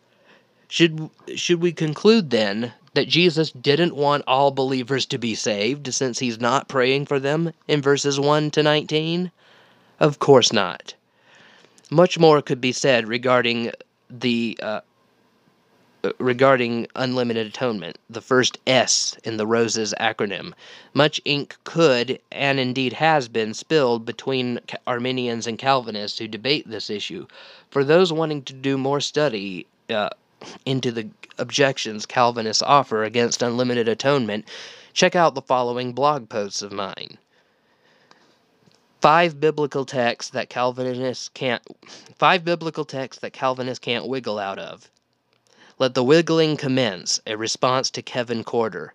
[0.68, 6.20] Should, should we conclude then that Jesus didn't want all believers to be saved since
[6.20, 9.32] he's not praying for them in verses 1 to 19?
[10.00, 10.94] Of course not.
[11.90, 13.72] Much more could be said regarding
[14.10, 14.82] the uh,
[16.20, 20.54] regarding unlimited atonement, the first S in the ROSES acronym.
[20.94, 26.90] Much ink could, and indeed has been, spilled between Arminians and Calvinists who debate this
[26.90, 27.26] issue.
[27.72, 30.10] For those wanting to do more study uh,
[30.66, 34.48] into the objections Calvinists offer against unlimited atonement,
[34.92, 37.18] check out the following blog posts of mine.
[39.00, 41.62] Five biblical texts that Calvinists can't
[42.18, 44.90] five biblical texts that Calvinists can't wiggle out of.
[45.80, 48.94] Let the wiggling commence, a response to Kevin Corder.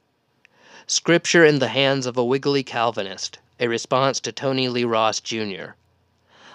[0.87, 5.73] Scripture in the Hands of a Wiggly Calvinist, a response to Tony Lee Ross Jr.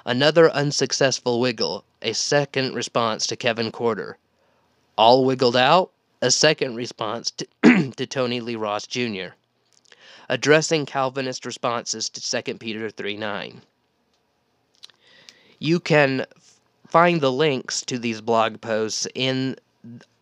[0.06, 4.18] Another unsuccessful wiggle, a second response to Kevin Corder.
[4.98, 7.48] All wiggled out, a second response to,
[7.98, 9.36] to Tony Lee Ross Jr.
[10.30, 13.62] Addressing Calvinist responses to 2 Peter 3 9.
[15.60, 16.26] You can
[16.88, 19.58] find the links to these blog posts in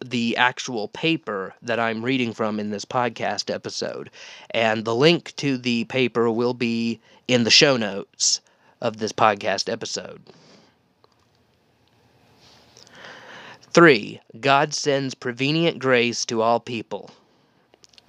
[0.04, 4.10] the actual paper that I'm reading from in this podcast episode.
[4.50, 8.42] And the link to the paper will be in the show notes
[8.82, 10.22] of this podcast episode.
[13.74, 17.12] Three, God sends prevenient grace to all people.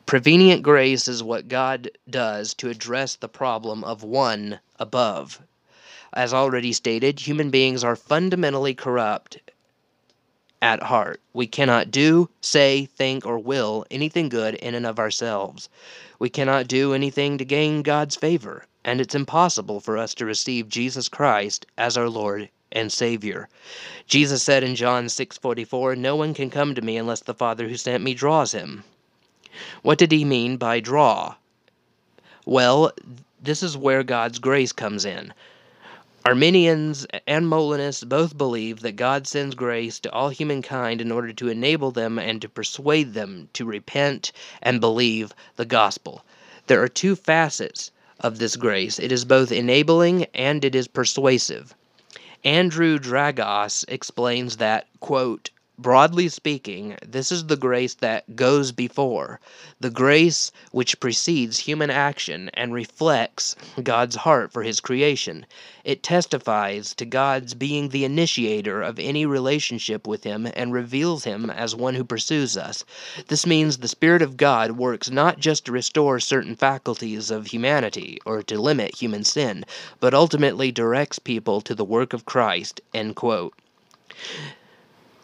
[0.07, 5.41] Prevenient grace is what God does to address the problem of one above.
[6.13, 9.39] As already stated, human beings are fundamentally corrupt
[10.63, 11.21] at heart.
[11.35, 15.69] We cannot do, say, think, or will anything good in and of ourselves.
[16.21, 20.69] We cannot do anything to gain God's favor, and it's impossible for us to receive
[20.69, 23.49] Jesus Christ as our Lord and Savior.
[24.07, 27.77] Jesus said in John 6:44, "No one can come to me unless the Father who
[27.77, 28.85] sent me draws him."
[29.83, 31.35] What did he mean by draw?
[32.47, 32.93] Well,
[33.43, 35.35] this is where God's grace comes in.
[36.25, 41.49] Arminians and Molinists both believe that God sends grace to all humankind in order to
[41.49, 44.31] enable them and to persuade them to repent
[44.63, 46.25] and believe the gospel.
[46.69, 51.75] There are two facets of this grace it is both enabling and it is persuasive.
[52.45, 59.41] Andrew Dragos explains that, quote, Broadly speaking, this is the grace that goes before,
[59.81, 65.47] the grace which precedes human action and reflects God's heart for his creation.
[65.83, 71.49] It testifies to God's being the initiator of any relationship with him and reveals him
[71.49, 72.85] as one who pursues us.
[73.29, 78.19] This means the Spirit of God works not just to restore certain faculties of humanity
[78.27, 79.65] or to limit human sin,
[80.01, 82.83] but ultimately directs people to the work of Christ.
[82.93, 83.55] End quote.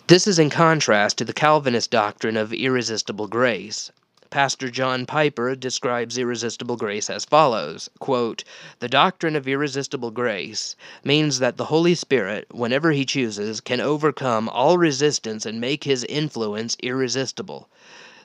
[0.08, 3.92] This is in contrast to the Calvinist doctrine of irresistible grace.
[4.30, 8.42] Pastor John Piper describes irresistible grace as follows quote,
[8.78, 14.48] The doctrine of irresistible grace means that the Holy Spirit, whenever He chooses, can overcome
[14.48, 17.68] all resistance and make His influence irresistible.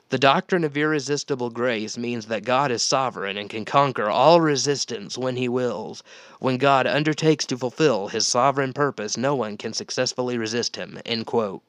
[0.08, 5.18] The doctrine of irresistible grace means that God is sovereign and can conquer all resistance
[5.18, 6.02] when He wills.
[6.38, 10.98] When God undertakes to fulfill His sovereign purpose, no one can successfully resist Him.
[11.04, 11.60] End quote.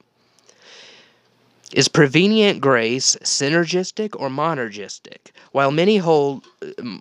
[1.74, 5.32] Is prevenient grace synergistic or monergistic?
[5.52, 6.46] While many hold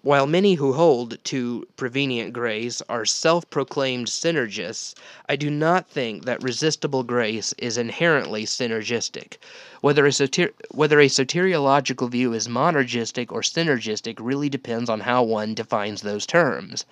[0.00, 4.94] while many who hold to prevenient grace are self-proclaimed synergists,
[5.28, 9.36] I do not think that resistible grace is inherently synergistic.
[9.82, 15.22] Whether a, soter- whether a soteriological view is monergistic or synergistic really depends on how
[15.24, 16.86] one defines those terms.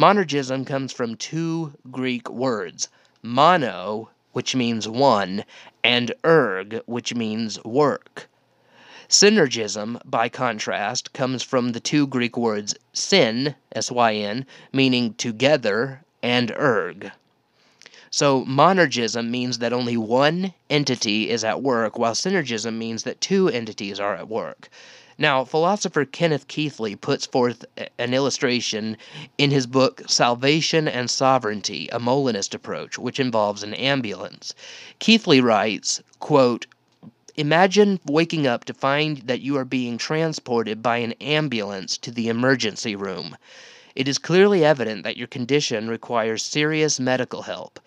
[0.00, 2.88] Monergism comes from two Greek words,
[3.22, 5.44] mono which means one,
[5.84, 8.28] and erg, which means work.
[9.08, 16.02] Synergism, by contrast, comes from the two Greek words syn, S Y N, meaning together,
[16.22, 17.12] and erg.
[18.10, 23.48] So, monergism means that only one entity is at work, while synergism means that two
[23.48, 24.68] entities are at work.
[25.22, 27.64] Now, philosopher Kenneth Keathley puts forth
[27.96, 28.96] an illustration
[29.38, 34.52] in his book Salvation and Sovereignty, a Molinist approach, which involves an ambulance.
[34.98, 36.66] Keithley writes, quote,
[37.36, 42.26] Imagine waking up to find that you are being transported by an ambulance to the
[42.26, 43.36] emergency room.
[43.94, 47.78] It is clearly evident that your condition requires serious medical help.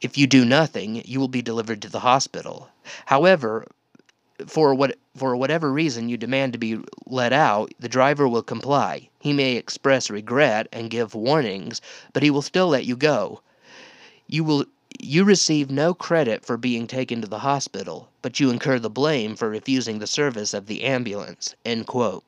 [0.00, 2.68] If you do nothing, you will be delivered to the hospital.
[3.06, 3.64] However,
[4.46, 9.06] for what for whatever reason you demand to be let out, the driver will comply.
[9.18, 11.82] He may express regret and give warnings,
[12.14, 13.42] but he will still let you go.
[14.28, 14.64] You will
[14.98, 19.36] you receive no credit for being taken to the hospital, but you incur the blame
[19.36, 21.54] for refusing the service of the ambulance.
[21.66, 22.24] End quote.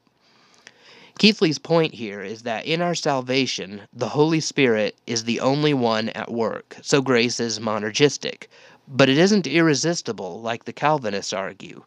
[1.18, 6.11] Keathley's point here is that in our salvation, the Holy Spirit is the only one
[6.11, 8.49] at work, so grace is monergistic.
[8.86, 11.84] But it isn't irresistible like the Calvinists argue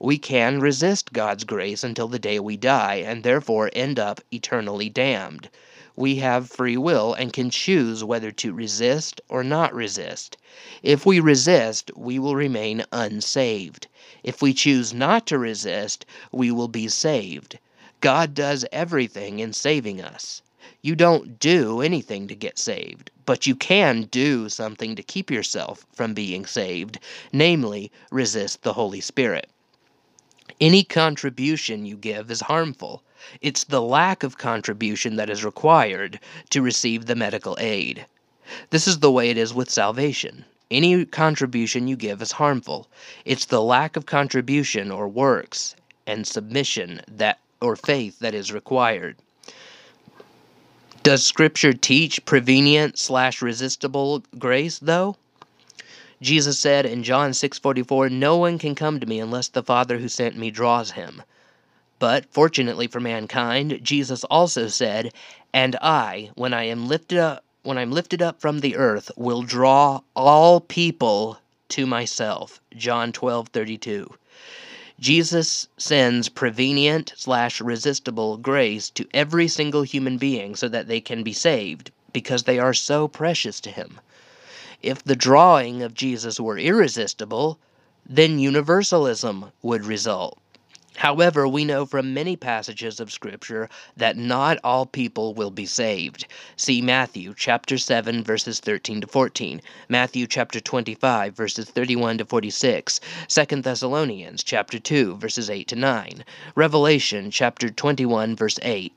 [0.00, 4.88] we can resist God's grace until the day we die and therefore end up eternally
[4.88, 5.48] damned.
[5.96, 10.36] We have free will and can choose whether to resist or not resist.
[10.84, 13.88] If we resist, we will remain unsaved.
[14.22, 17.58] If we choose not to resist, we will be saved.
[18.00, 20.42] God does everything in saving us.
[20.80, 25.84] You don't do anything to get saved, but you can do something to keep yourself
[25.92, 27.00] from being saved,
[27.32, 29.50] namely, resist the Holy Spirit.
[30.60, 33.02] Any contribution you give is harmful.
[33.40, 36.18] It's the lack of contribution that is required
[36.50, 38.06] to receive the medical aid.
[38.70, 40.44] This is the way it is with salvation.
[40.70, 42.88] Any contribution you give is harmful.
[43.24, 49.16] It's the lack of contribution or works and submission that or faith that is required.
[51.04, 55.16] Does Scripture teach prevenient slash resistible grace, though?
[56.20, 60.08] Jesus said in John 6:44, "No one can come to me unless the Father who
[60.08, 61.22] sent me draws him."
[62.00, 65.12] But fortunately for mankind, Jesus also said,
[65.52, 69.42] "And I, when I am lifted up, when I'm lifted up from the earth, will
[69.42, 71.38] draw all people
[71.68, 74.12] to myself." John 12:32.
[74.98, 81.22] Jesus sends prevenient slash resistible grace to every single human being so that they can
[81.22, 84.00] be saved because they are so precious to him.
[84.82, 87.58] If the drawing of Jesus were irresistible,
[88.06, 90.38] then universalism would result.
[90.98, 96.26] However, we know from many passages of scripture that not all people will be saved.
[96.56, 103.00] See Matthew chapter 7 verses 13 to 14, Matthew chapter 25 verses 31 to 46,
[103.28, 106.24] 2 Thessalonians chapter 2 verses 8 to 9,
[106.54, 108.92] Revelation chapter 21 verse 8.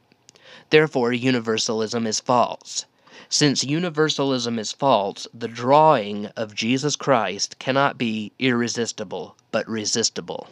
[0.69, 2.85] Therefore, universalism is false.
[3.33, 10.49] Since universalism is false, the drawing of Jesus Christ cannot be irresistible, but resistible.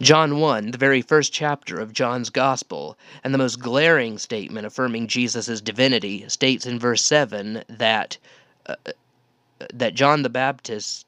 [0.00, 5.06] John 1, the very first chapter of John's Gospel, and the most glaring statement affirming
[5.06, 8.18] Jesus' divinity, states in verse 7 that,
[8.66, 8.74] uh,
[9.72, 11.06] that John the Baptist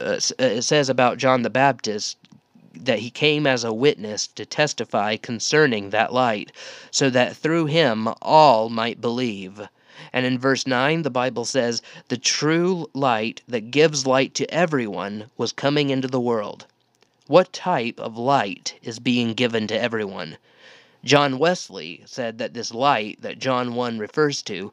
[0.00, 2.18] uh, uh says about John the Baptist
[2.74, 6.52] that he came as a witness to testify concerning that light,
[6.90, 9.68] so that through him all might believe.
[10.12, 15.30] And in verse 9, the Bible says, The true light that gives light to everyone
[15.36, 16.66] was coming into the world.
[17.28, 20.38] What type of light is being given to everyone?
[21.04, 24.72] John Wesley said that this light that John 1 refers to,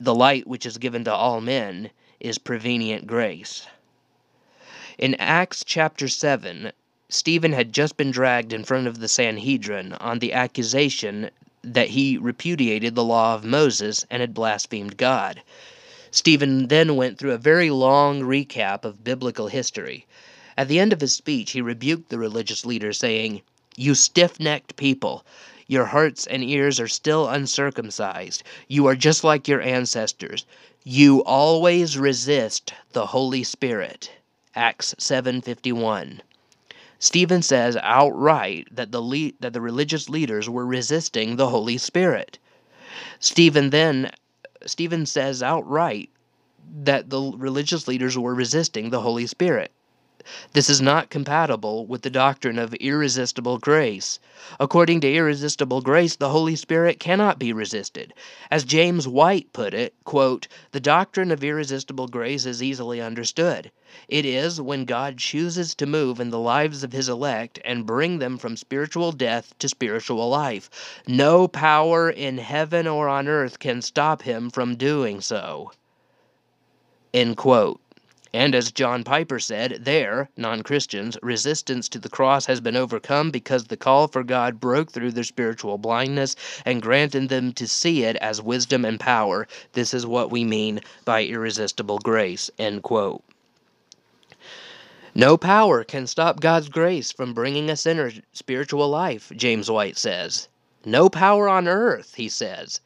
[0.00, 3.66] the light which is given to all men, is prevenient grace.
[4.98, 6.72] In Acts chapter 7,
[7.16, 11.30] Stephen had just been dragged in front of the Sanhedrin on the accusation
[11.62, 15.40] that he repudiated the law of Moses and had blasphemed God.
[16.10, 20.06] Stephen then went through a very long recap of biblical history.
[20.56, 23.42] At the end of his speech, he rebuked the religious leaders, saying,
[23.76, 25.24] You stiff necked people,
[25.68, 28.42] your hearts and ears are still uncircumcised.
[28.66, 30.44] You are just like your ancestors.
[30.82, 34.10] You always resist the Holy Spirit.
[34.56, 36.20] Acts 7:51.
[36.98, 42.38] Stephen says outright that the le- that the religious leaders were resisting the Holy Spirit.
[43.18, 44.10] Stephen then
[44.66, 46.10] Stephen says outright
[46.82, 49.72] that the religious leaders were resisting the Holy Spirit.
[50.52, 54.18] This is not compatible with the doctrine of irresistible grace.
[54.58, 58.14] According to irresistible grace, the Holy Spirit cannot be resisted.
[58.50, 63.70] As James White put it, quote, "The doctrine of irresistible grace is easily understood.
[64.08, 68.18] It is when God chooses to move in the lives of his elect and bring
[68.18, 70.70] them from spiritual death to spiritual life.
[71.06, 75.72] No power in heaven or on earth can stop him from doing so."
[77.12, 77.80] End quote.
[78.34, 83.30] And as John Piper said, there, non Christians, resistance to the cross has been overcome
[83.30, 88.02] because the call for God broke through their spiritual blindness and granted them to see
[88.02, 89.46] it as wisdom and power.
[89.74, 92.50] This is what we mean by irresistible grace.
[92.58, 93.22] End quote.
[95.14, 100.48] No power can stop God's grace from bringing a sinner spiritual life, James White says.
[100.84, 102.80] No power on earth, he says.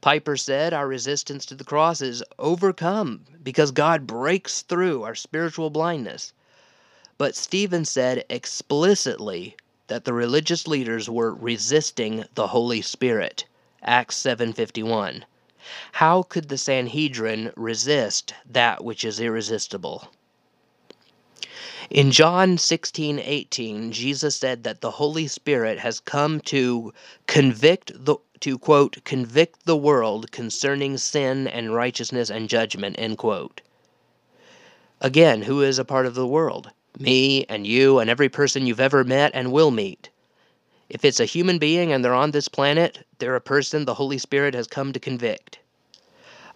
[0.00, 5.70] Piper said our resistance to the cross is overcome because God breaks through our spiritual
[5.70, 6.32] blindness.
[7.18, 13.46] But Stephen said explicitly that the religious leaders were resisting the Holy Spirit.
[13.82, 15.24] Acts 7:51.
[15.92, 20.08] How could the Sanhedrin resist that which is irresistible?
[21.88, 26.92] In John 16:18, Jesus said that the Holy Spirit has come to
[27.26, 33.60] convict the to quote convict the world concerning sin and righteousness and judgment end quote.
[35.00, 36.70] Again who is a part of the world?
[36.98, 40.10] Me and you and every person you've ever met and will meet.
[40.88, 44.18] If it's a human being and they're on this planet they're a person the holy
[44.18, 45.58] spirit has come to convict.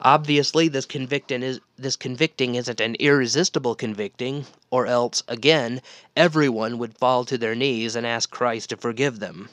[0.02, 5.82] Obviously this convicting is this convicting isn't an irresistible convicting or else again
[6.16, 9.48] everyone would fall to their knees and ask christ to forgive them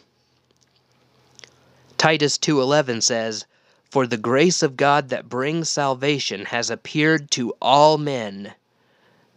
[1.99, 3.47] Titus 2:11 says,
[3.89, 8.53] "For the grace of God that brings salvation has appeared to all men."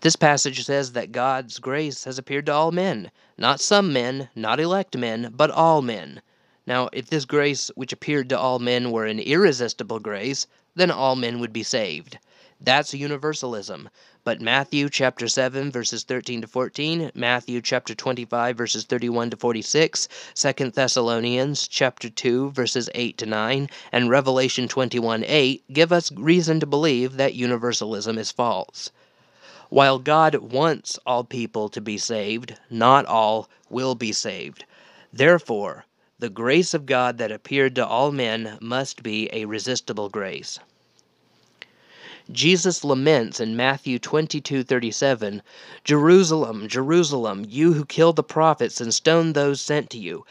[0.02, 4.60] This passage says that God's grace has appeared to all men, not some men, not
[4.60, 6.20] elect men, but all men.
[6.66, 11.16] Now, if this grace which appeared to all men were an irresistible grace, then all
[11.16, 12.18] men would be saved.
[12.62, 13.88] That's universalism.
[14.22, 20.08] But Matthew chapter 7 verses 13 to 14, Matthew chapter 25 verses 31 to 46,
[20.34, 26.60] 2 Thessalonians chapter 2 verses 8 to 9, and Revelation 21 8 give us reason
[26.60, 28.90] to believe that universalism is false.
[29.70, 34.66] While God wants all people to be saved, not all will be saved.
[35.10, 35.86] Therefore,
[36.18, 40.58] the grace of God that appeared to all men must be a resistible grace.
[42.32, 45.42] Jesus laments in Matthew 22:37,
[45.82, 50.24] "Jerusalem, Jerusalem, you who kill the prophets and stone those sent to you,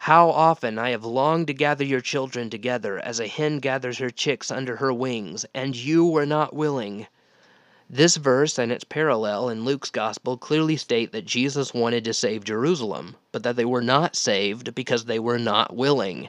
[0.00, 4.10] how often I have longed to gather your children together as a hen gathers her
[4.10, 7.06] chicks under her wings, and you were not willing."
[7.88, 12.44] This verse and its parallel in Luke's Gospel clearly state that Jesus wanted to save
[12.44, 16.28] Jerusalem, but that they were not saved because they were not willing.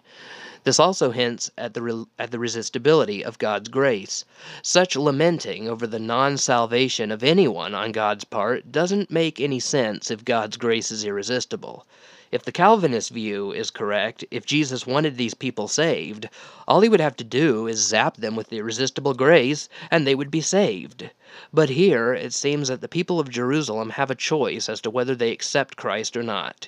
[0.67, 4.25] This also hints at the, re- at the resistibility of God's grace.
[4.61, 10.11] Such lamenting over the non salvation of anyone on God's part doesn't make any sense
[10.11, 11.87] if God's grace is irresistible.
[12.33, 16.27] If the Calvinist view is correct, if Jesus wanted these people saved,
[16.67, 20.15] all he would have to do is zap them with the irresistible grace, and they
[20.15, 21.11] would be saved.
[21.53, 25.15] But here it seems that the people of Jerusalem have a choice as to whether
[25.15, 26.67] they accept Christ or not.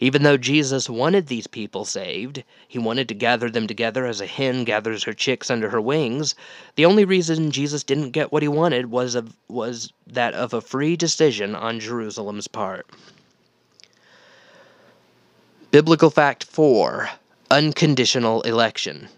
[0.00, 4.26] Even though Jesus wanted these people saved, he wanted to gather them together as a
[4.26, 6.36] hen gathers her chicks under her wings.
[6.76, 10.60] The only reason Jesus didn't get what he wanted was of, was that of a
[10.60, 12.86] free decision on Jerusalem's part.
[15.72, 17.10] Biblical fact 4
[17.50, 19.08] Unconditional election.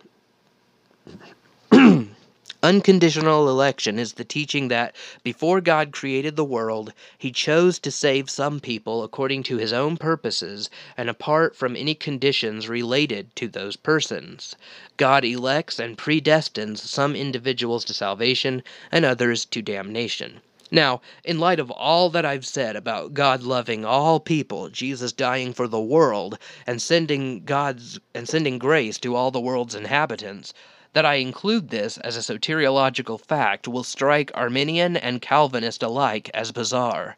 [2.62, 8.28] Unconditional election is the teaching that before God created the world, He chose to save
[8.28, 13.76] some people according to His own purposes and apart from any conditions related to those
[13.76, 14.56] persons.
[14.98, 20.42] God elects and predestines some individuals to salvation and others to damnation.
[20.70, 25.54] Now, in light of all that I've said about God loving all people, Jesus dying
[25.54, 26.36] for the world,
[26.66, 30.52] and sending God's and sending grace to all the world's inhabitants,
[30.92, 36.52] that I include this as a soteriological fact will strike Arminian and Calvinist alike as
[36.52, 37.16] bizarre.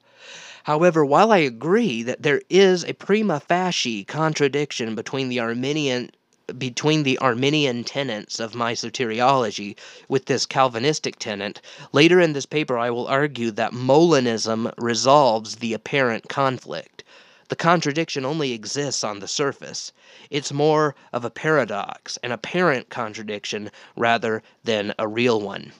[0.64, 6.11] However, while I agree that there is a prima facie contradiction between the Arminian
[6.59, 9.77] between the Arminian tenets of my soteriology
[10.09, 11.61] with this Calvinistic tenet,
[11.93, 17.05] later in this paper I will argue that Molinism resolves the apparent conflict.
[17.53, 19.93] The contradiction only exists on the surface.
[20.31, 25.75] It's more of a paradox, an apparent contradiction, rather than a real one.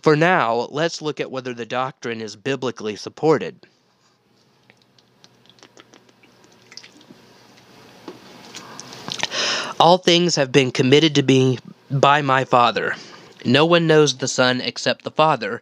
[0.00, 3.66] For now, let's look at whether the doctrine is biblically supported.
[9.78, 11.58] All things have been committed to me
[11.90, 12.96] by my Father.
[13.44, 15.60] No one knows the Son except the Father,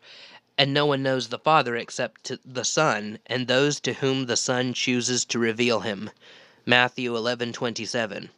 [0.63, 4.73] and no one knows the Father except the Son, and those to whom the Son
[4.73, 6.09] chooses to reveal him.
[6.65, 8.29] Matthew 11:27.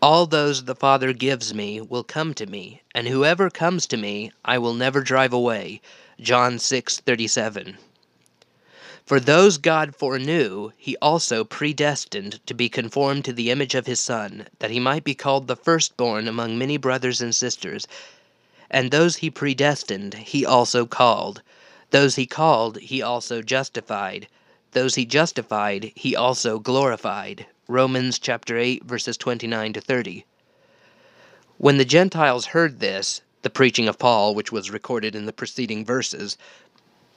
[0.00, 4.32] All those the Father gives me will come to me, and whoever comes to me
[4.42, 5.82] I will never drive away.
[6.18, 7.76] John 6:37.
[9.04, 14.00] For those God foreknew, he also predestined to be conformed to the image of his
[14.00, 17.86] Son, that he might be called the firstborn among many brothers and sisters.
[18.70, 21.42] And those he predestined, he also called.
[21.90, 24.28] Those he called, he also justified.
[24.72, 27.46] Those he justified, he also glorified.
[27.68, 30.24] Romans chapter 8, verses 29 to 30.
[31.58, 35.84] When the Gentiles heard this, the preaching of Paul, which was recorded in the preceding
[35.84, 36.36] verses,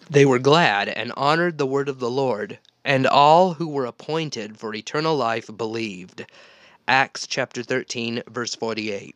[0.10, 4.58] they were glad and honored the word of the Lord, and all who were appointed
[4.58, 6.26] for eternal life believed.
[6.88, 9.16] Acts chapter 13, verse 48.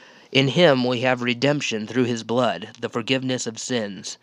[0.31, 4.17] In him we have redemption through his blood, the forgiveness of sins,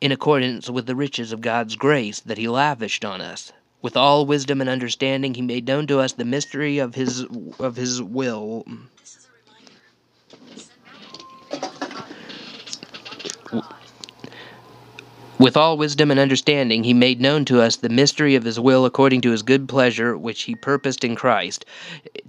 [0.00, 3.50] in accordance with the riches of God's grace that he lavished on us.
[3.80, 7.24] With all wisdom and understanding he made known to us the mystery of his
[7.58, 8.66] of his will.
[15.40, 18.84] With all wisdom and understanding, he made known to us the mystery of his will
[18.84, 21.64] according to his good pleasure, which he purposed in Christ,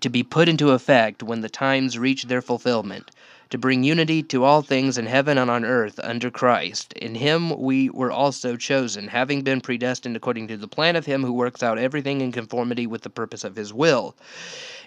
[0.01, 3.09] to be put into effect when the times reach their fulfillment,
[3.49, 6.93] to bring unity to all things in heaven and on earth under Christ.
[6.93, 11.23] In him we were also chosen, having been predestined according to the plan of him
[11.23, 14.15] who works out everything in conformity with the purpose of his will,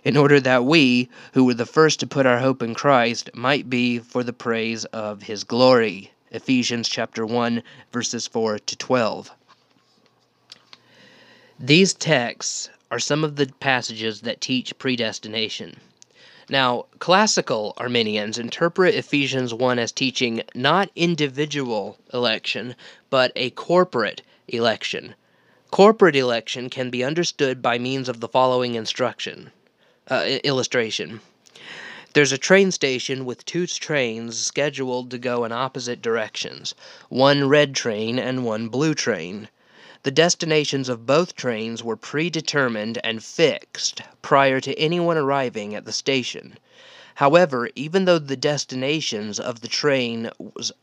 [0.05, 3.69] in order that we, who were the first to put our hope in Christ, might
[3.69, 6.12] be for the praise of his glory.
[6.33, 7.63] Ephesians chapter 1
[7.93, 9.31] verses 4 to 12.
[11.61, 15.77] These texts are some of the passages that teach predestination.
[16.49, 22.75] Now, classical Arminians interpret Ephesians 1 as teaching not individual election,
[23.11, 25.15] but a corporate election.
[25.71, 29.53] Corporate election can be understood by means of the following instruction
[30.11, 31.21] uh, illustration.
[32.15, 36.75] There's a train station with two trains scheduled to go in opposite directions
[37.09, 39.49] one red train and one blue train.
[40.03, 45.93] The destinations of both trains were predetermined and fixed prior to anyone arriving at the
[45.93, 46.59] station.
[47.15, 50.31] However, even though the destinations of the train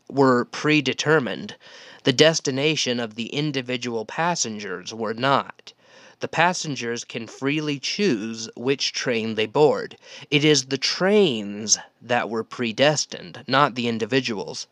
[0.08, 1.54] were predetermined,
[2.02, 5.74] the destination of the individual passengers were not.
[6.20, 9.96] The passengers can freely choose which train they board.
[10.30, 14.66] It is the trains that were predestined, not the individuals.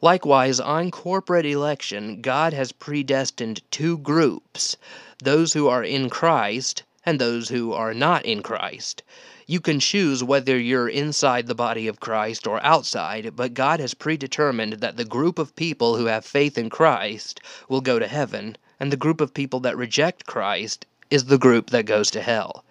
[0.00, 4.76] Likewise, on corporate election, God has predestined two groups
[5.18, 9.02] those who are in Christ and those who are not in Christ.
[9.48, 13.92] You can choose whether you're inside the body of Christ or outside, but God has
[13.92, 18.56] predetermined that the group of people who have faith in Christ will go to heaven,
[18.78, 22.64] and the group of people that reject Christ is the group that goes to hell.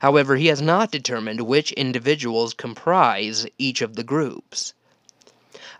[0.00, 4.72] However, He has not determined which individuals comprise each of the groups.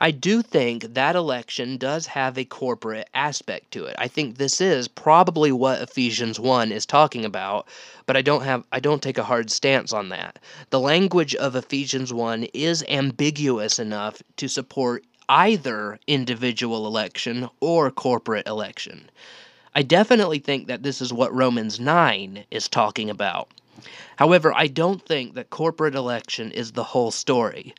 [0.01, 3.95] I do think that election does have a corporate aspect to it.
[3.99, 7.69] I think this is probably what Ephesians 1 is talking about,
[8.05, 10.41] but I don't have I don't take a hard stance on that.
[10.71, 18.49] The language of Ephesians 1 is ambiguous enough to support either individual election or corporate
[18.49, 19.09] election.
[19.79, 23.49] I definitely think that this is what Romans 9 is talking about.
[24.16, 27.76] However, I don't think that corporate election is the whole story.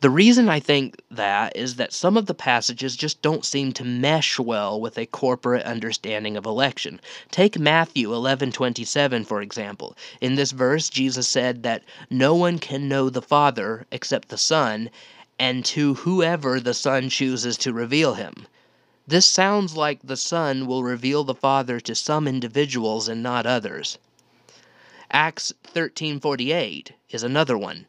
[0.00, 3.84] The reason I think that is that some of the passages just don't seem to
[3.84, 7.00] mesh well with a corporate understanding of election.
[7.30, 9.96] Take Matthew 11:27 for example.
[10.20, 14.90] In this verse Jesus said that no one can know the Father except the Son
[15.38, 18.48] and to whoever the Son chooses to reveal him.
[19.08, 23.98] This sounds like the Son will reveal the Father to some individuals and not others.
[25.12, 27.86] Acts 13:48 is another one.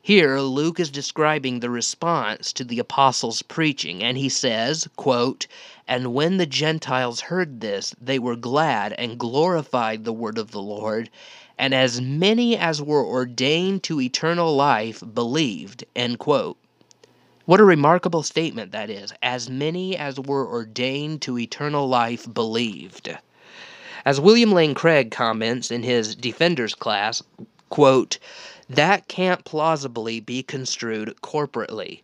[0.00, 5.46] Here, Luke is describing the response to the apostles' preaching, and he says, quote,
[5.86, 10.62] And when the Gentiles heard this, they were glad and glorified the word of the
[10.62, 11.10] Lord,
[11.58, 15.84] and as many as were ordained to eternal life believed.
[15.94, 16.56] End quote.
[17.46, 19.12] What a remarkable statement that is.
[19.22, 23.16] As many as were ordained to eternal life believed.
[24.04, 27.22] As William Lane Craig comments in his Defenders class,
[27.70, 28.18] quote,
[28.68, 32.02] that can't plausibly be construed corporately.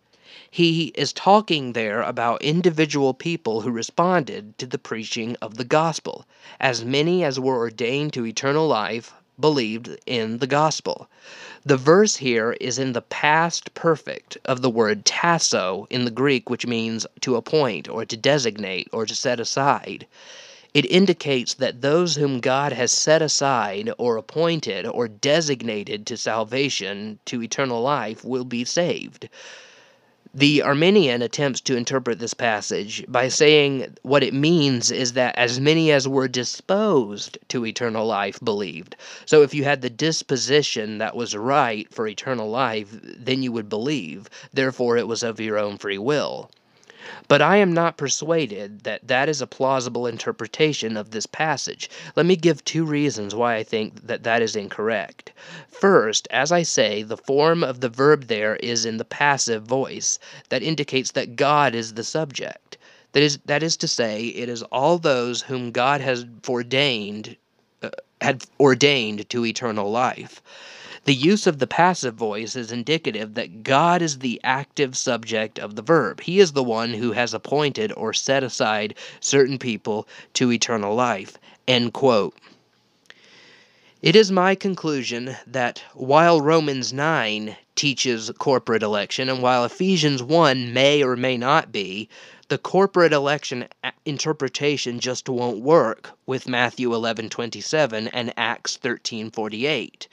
[0.49, 6.25] He is talking there about individual people who responded to the preaching of the gospel.
[6.61, 11.09] As many as were ordained to eternal life believed in the gospel.
[11.65, 16.49] The verse here is in the past perfect of the word tasso in the Greek,
[16.49, 20.05] which means to appoint or to designate or to set aside.
[20.73, 27.19] It indicates that those whom God has set aside or appointed or designated to salvation,
[27.25, 29.29] to eternal life, will be saved.
[30.35, 35.59] The Arminian attempts to interpret this passage by saying what it means is that as
[35.59, 38.95] many as were disposed to eternal life believed.
[39.27, 43.69] So if you had the disposition that was right for eternal life, then you would
[43.69, 44.27] believe.
[44.51, 46.49] Therefore, it was of your own free will.
[47.27, 51.89] But I am not persuaded that that is a plausible interpretation of this passage.
[52.15, 55.31] Let me give two reasons why I think that that is incorrect.
[55.67, 60.19] First, as I say, the form of the verb there is in the passive voice.
[60.49, 62.77] That indicates that God is the subject.
[63.13, 67.37] That is, that is to say, it is all those whom God has ordained,
[67.81, 67.89] uh,
[68.21, 70.41] had ordained to eternal life.
[71.05, 75.75] The use of the passive voice is indicative that God is the active subject of
[75.75, 76.21] the verb.
[76.21, 81.37] He is the one who has appointed or set aside certain people to eternal life.
[81.67, 82.37] End quote.
[84.01, 90.73] It is my conclusion that while Romans 9 teaches corporate election, and while Ephesians 1
[90.73, 92.07] may or may not be,
[92.47, 93.67] the corporate election
[94.05, 100.07] interpretation just won't work with Matthew 11:27 and Acts 13:48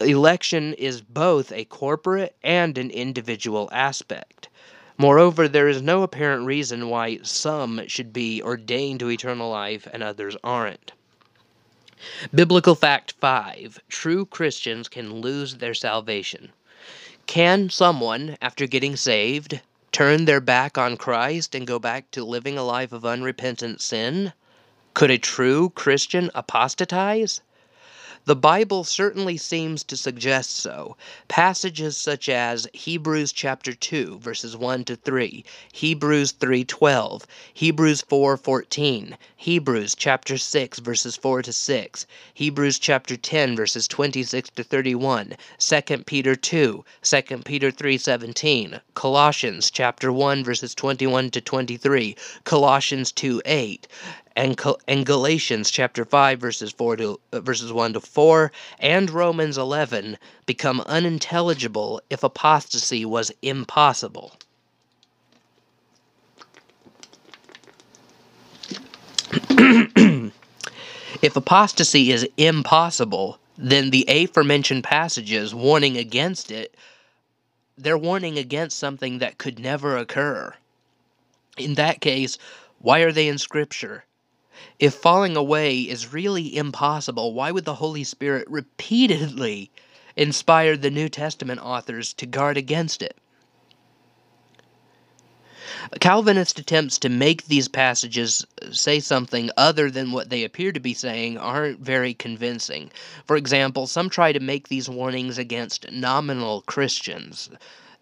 [0.00, 4.48] election is both a corporate and an individual aspect.
[4.96, 10.02] Moreover, there is no apparent reason why some should be ordained to eternal life and
[10.02, 10.92] others aren't.
[12.32, 16.52] Biblical fact 5 True Christians can lose their salvation.
[17.26, 22.56] Can someone, after getting saved, turn their back on Christ and go back to living
[22.56, 24.32] a life of unrepentant sin?
[24.94, 27.40] Could a true Christian apostatize?
[28.24, 30.96] The Bible certainly seems to suggest so.
[31.28, 37.22] Passages such as Hebrews chapter 2 verses 1 to 3, Hebrews 3:12,
[37.54, 44.64] Hebrews 4:14, Hebrews chapter 6 verses 4 to 6, Hebrews chapter 10 verses 26 to
[44.64, 53.12] 31, 2 Peter 2, 2 Peter 3:17, Colossians chapter 1 verses 21 to 23, Colossians
[53.12, 53.86] 2:8,
[54.38, 59.58] and, and Galatians chapter 5 verses 4 to uh, verses 1 to 4 and Romans
[59.58, 60.16] 11
[60.46, 64.32] become unintelligible if apostasy was impossible.
[71.20, 76.76] if apostasy is impossible, then the aforementioned passages warning against it
[77.76, 80.52] they're warning against something that could never occur.
[81.56, 82.38] In that case,
[82.80, 84.04] why are they in Scripture?
[84.78, 89.70] If falling away is really impossible, why would the Holy Spirit repeatedly
[90.16, 93.16] inspire the New Testament authors to guard against it?
[96.00, 100.94] Calvinist attempts to make these passages say something other than what they appear to be
[100.94, 102.90] saying aren't very convincing.
[103.24, 107.48] For example, some try to make these warnings against nominal Christians.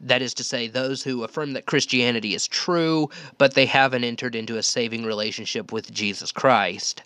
[0.01, 4.34] That is to say, those who affirm that Christianity is true, but they haven't entered
[4.34, 7.03] into a saving relationship with Jesus Christ.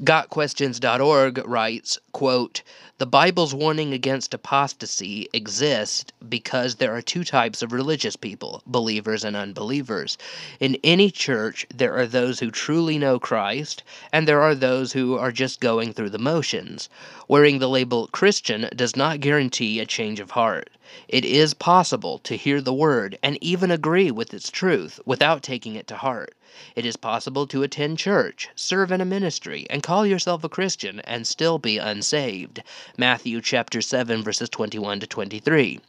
[0.00, 2.62] GotQuestions.org writes, quote,
[2.98, 9.24] The Bible's warning against apostasy exists because there are two types of religious people, believers
[9.24, 10.16] and unbelievers.
[10.60, 13.82] In any church, there are those who truly know Christ,
[14.12, 16.88] and there are those who are just going through the motions.
[17.26, 20.70] Wearing the label Christian does not guarantee a change of heart.
[21.08, 25.74] It is possible to hear the word and even agree with its truth without taking
[25.74, 26.34] it to heart.
[26.76, 31.00] It is possible to attend church, serve in a ministry, and call yourself a Christian
[31.00, 32.62] and still be unsaved.
[32.96, 35.80] Matthew chapter 7 verses 21 to 23.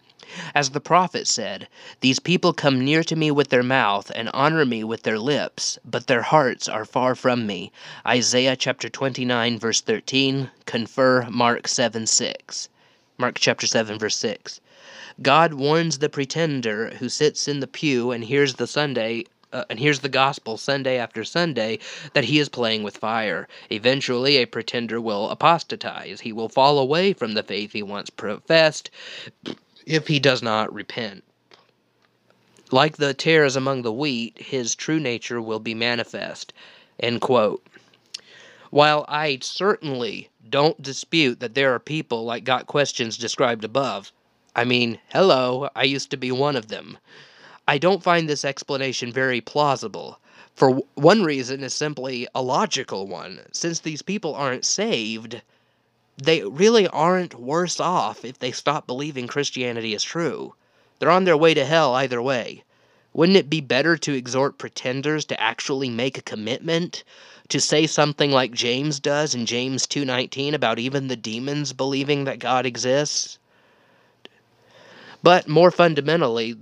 [0.56, 1.68] As the prophet said,
[2.00, 5.78] These people come near to me with their mouth and honor me with their lips,
[5.84, 7.72] but their hearts are far from me.
[8.08, 12.70] Isaiah chapter 29 verse 13, confer Mark 7 6.
[13.18, 14.62] Mark chapter 7 verse 6.
[15.22, 19.80] God warns the pretender who sits in the pew and hears the Sunday uh, and
[19.80, 21.80] hears the gospel Sunday after Sunday
[22.14, 23.48] that he is playing with fire.
[23.70, 26.22] Eventually, a pretender will apostatize.
[26.22, 28.90] He will fall away from the faith he once professed
[29.86, 31.24] if he does not repent.
[32.72, 36.52] Like the tares among the wheat, his true nature will be manifest.
[37.00, 37.64] End quote.
[38.72, 44.12] While I certainly don't dispute that there are people like Got Questions described above,
[44.56, 46.98] I mean, hello, I used to be one of them.
[47.68, 50.20] I don't find this explanation very plausible.
[50.54, 53.40] For one reason is simply a logical one.
[53.54, 55.42] Since these people aren't saved,
[56.18, 60.56] they really aren't worse off if they stop believing Christianity is true.
[61.00, 62.64] They're on their way to hell either way.
[63.14, 67.04] Wouldn't it be better to exhort pretenders to actually make a commitment?
[67.50, 72.40] To say something like James does in James 2:19 about even the demons believing that
[72.40, 73.38] God exists?
[75.22, 76.58] But more fundamentally,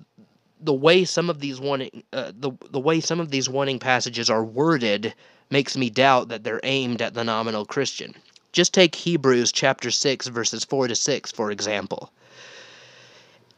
[0.61, 4.29] the way some of these warning uh, the the way some of these warning passages
[4.29, 5.13] are worded
[5.49, 8.15] makes me doubt that they're aimed at the nominal Christian.
[8.51, 12.11] Just take Hebrews chapter 6 verses 4 to 6 for example.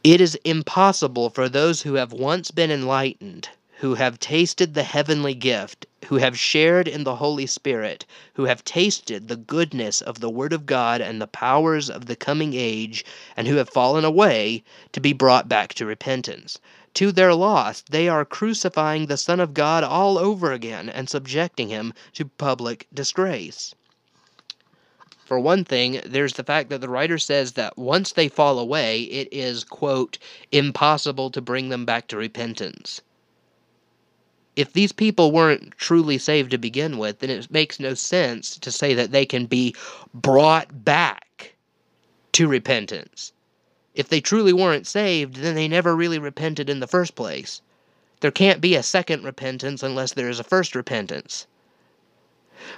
[0.02, 3.48] It is impossible for those who have once been enlightened
[3.78, 8.64] who have tasted the heavenly gift, who have shared in the Holy Spirit, who have
[8.64, 13.04] tasted the goodness of the Word of God and the powers of the coming age,
[13.36, 16.58] and who have fallen away, to be brought back to repentance.
[16.94, 21.68] To their loss, they are crucifying the Son of God all over again and subjecting
[21.68, 23.74] him to public disgrace.
[25.24, 29.02] For one thing, there's the fact that the writer says that once they fall away,
[29.02, 30.18] it is, quote,
[30.52, 33.00] impossible to bring them back to repentance
[34.56, 38.70] if these people weren't truly saved to begin with, then it makes no sense to
[38.70, 39.74] say that they can be
[40.12, 41.54] brought back
[42.32, 43.32] to repentance.
[43.94, 47.62] If they truly weren't saved, then they never really repented in the first place.
[48.20, 51.46] There can't be a second repentance unless there is a first repentance.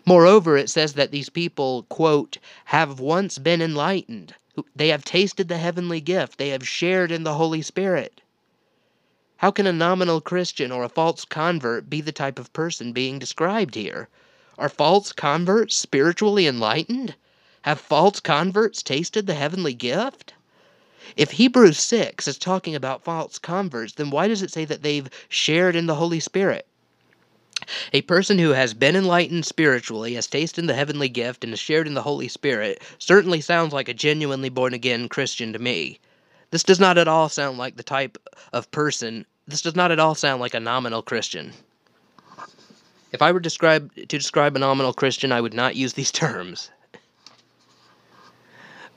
[0.05, 4.35] Moreover, it says that these people, quote, have once been enlightened.
[4.75, 6.39] They have tasted the heavenly gift.
[6.39, 8.21] They have shared in the Holy Spirit.
[9.39, 13.19] How can a nominal Christian or a false convert be the type of person being
[13.19, 14.09] described here?
[14.59, 17.15] Are false converts spiritually enlightened?
[17.63, 20.35] Have false converts tasted the heavenly gift?
[21.17, 25.11] If Hebrews 6 is talking about false converts, then why does it say that they've
[25.29, 26.67] shared in the Holy Spirit?
[27.93, 31.87] A person who has been enlightened spiritually, has tasted the heavenly gift, and has shared
[31.87, 35.99] in the Holy Spirit certainly sounds like a genuinely born again Christian to me.
[36.51, 38.19] This does not at all sound like the type
[38.53, 41.53] of person, this does not at all sound like a nominal Christian.
[43.13, 46.71] If I were describe, to describe a nominal Christian, I would not use these terms.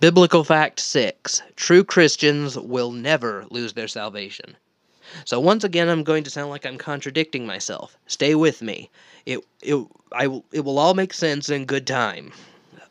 [0.02, 4.56] Biblical fact 6 True Christians will never lose their salvation.
[5.26, 7.97] So once again, I'm going to sound like I'm contradicting myself.
[8.08, 8.89] Stay with me.
[9.26, 9.76] It it
[10.14, 12.32] I it will all make sense in good time.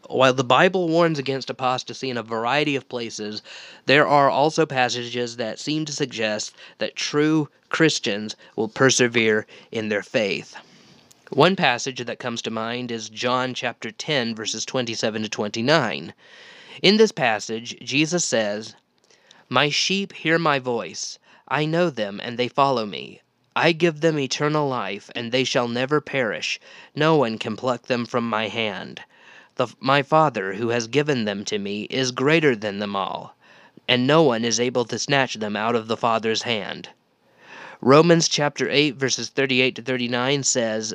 [0.09, 3.41] While the Bible warns against apostasy in a variety of places,
[3.87, 10.03] there are also passages that seem to suggest that true Christians will persevere in their
[10.03, 10.57] faith.
[11.31, 16.13] One passage that comes to mind is John chapter 10 verses 27 to 29.
[16.81, 18.77] In this passage, Jesus says,
[19.49, 21.19] "My sheep hear my voice.
[21.49, 23.21] I know them, and they follow me.
[23.57, 26.61] I give them eternal life, and they shall never perish.
[26.95, 29.01] No one can pluck them from my hand.
[29.57, 33.35] The, my Father, who has given them to me, is greater than them all,
[33.89, 36.91] and no one is able to snatch them out of the Father's hand.
[37.81, 40.95] Romans chapter 8, verses 38 to 39 says,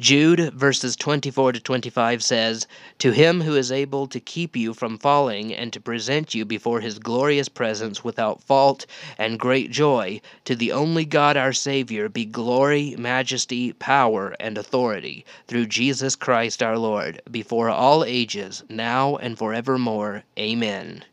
[0.00, 2.66] Jude verses 24 to 25 says,
[2.98, 6.80] To him who is able to keep you from falling and to present you before
[6.80, 8.86] his glorious presence without fault
[9.18, 15.24] and great joy, to the only God our Savior be glory, majesty, power, and authority,
[15.46, 20.24] through Jesus Christ our Lord, before all ages, now and forevermore.
[20.36, 21.04] Amen.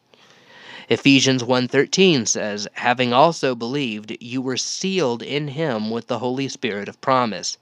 [0.90, 6.90] Ephesians 1:13 says, "Having also believed, you were sealed in him with the Holy Spirit
[6.90, 7.60] of promise."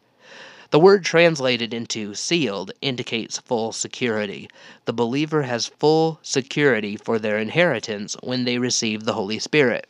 [0.72, 4.48] The word translated into sealed indicates full security.
[4.86, 9.90] The believer has full security for their inheritance when they receive the Holy Spirit.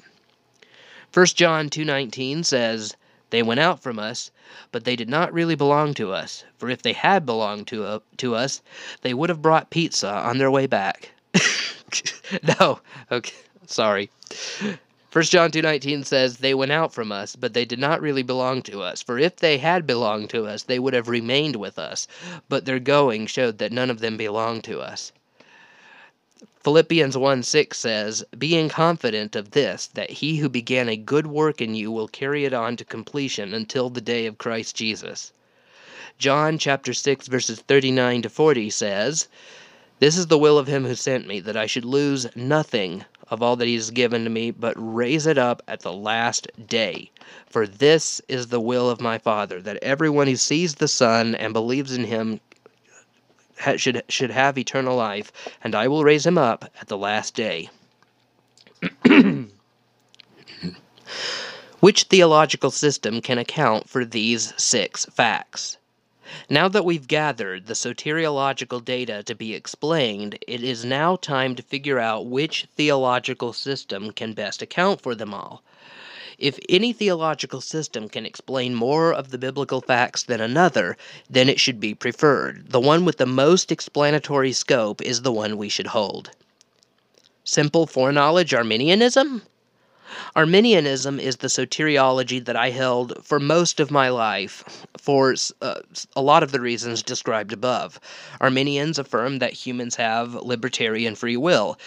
[1.12, 2.96] 1 John 2:19 says,
[3.30, 4.32] "They went out from us,
[4.72, 8.00] but they did not really belong to us, for if they had belonged to, uh,
[8.16, 8.62] to us,
[9.02, 11.12] they would have brought pizza on their way back."
[12.60, 12.80] no,
[13.12, 14.10] okay, sorry.
[15.12, 18.62] 1 John 2:19 says, "They went out from us, but they did not really belong
[18.62, 19.02] to us.
[19.02, 22.08] For if they had belonged to us, they would have remained with us,
[22.48, 25.12] but their going showed that none of them belonged to us."
[26.64, 31.74] Philippians 1:6 says, "Being confident of this, that he who began a good work in
[31.74, 35.32] you will carry it on to completion until the day of Christ Jesus."
[36.20, 39.28] John chapter 6 verses 39 to 40 says,
[40.00, 43.44] "This is the will of him who sent me, that I should lose nothing of
[43.44, 47.12] all that he has given to me, but raise it up at the last day.
[47.48, 51.52] For this is the will of my Father, that everyone who sees the Son and
[51.54, 52.40] believes in him
[53.76, 57.70] should, should have eternal life, and I will raise him up at the last day.
[61.82, 65.78] Which theological system can account for these six facts?
[66.50, 71.64] Now that we've gathered the soteriological data to be explained, it is now time to
[71.64, 75.64] figure out which theological system can best account for them all.
[76.38, 80.96] If any theological system can explain more of the biblical facts than another,
[81.30, 82.70] then it should be preferred.
[82.70, 86.32] The one with the most explanatory scope is the one we should hold.
[87.44, 89.42] Simple foreknowledge Arminianism?
[90.36, 95.82] Arminianism is the soteriology that I held for most of my life, for uh,
[96.16, 98.00] a lot of the reasons described above.
[98.42, 101.78] Arminians affirm that humans have libertarian free will,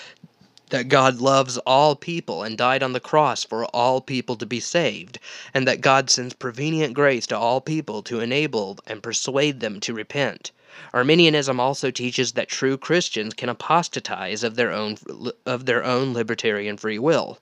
[0.71, 4.61] that God loves all people and died on the cross for all people to be
[4.61, 5.19] saved,
[5.53, 9.93] and that God sends prevenient grace to all people to enable and persuade them to
[9.93, 10.53] repent.
[10.95, 14.97] Arminianism also teaches that true Christians can apostatize of their own
[15.45, 17.39] of their own libertarian free will.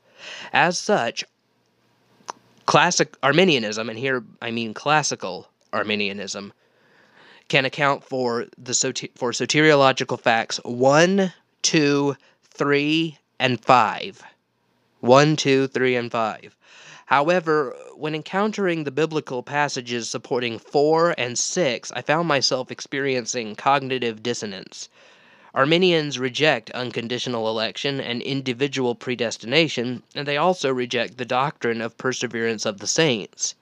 [0.53, 1.25] As such,
[2.67, 6.53] classic Arminianism, and here I mean classical Arminianism,
[7.49, 8.75] can account for the
[9.17, 14.23] for soteriological facts 1, 2, 3, and 5.
[15.01, 16.57] 1, 2, 3, and 5.
[17.07, 24.23] However, when encountering the biblical passages supporting 4 and 6, I found myself experiencing cognitive
[24.23, 24.89] dissonance.
[25.55, 32.65] Arminians reject unconditional election and individual predestination, and they also reject the doctrine of perseverance
[32.65, 33.55] of the saints.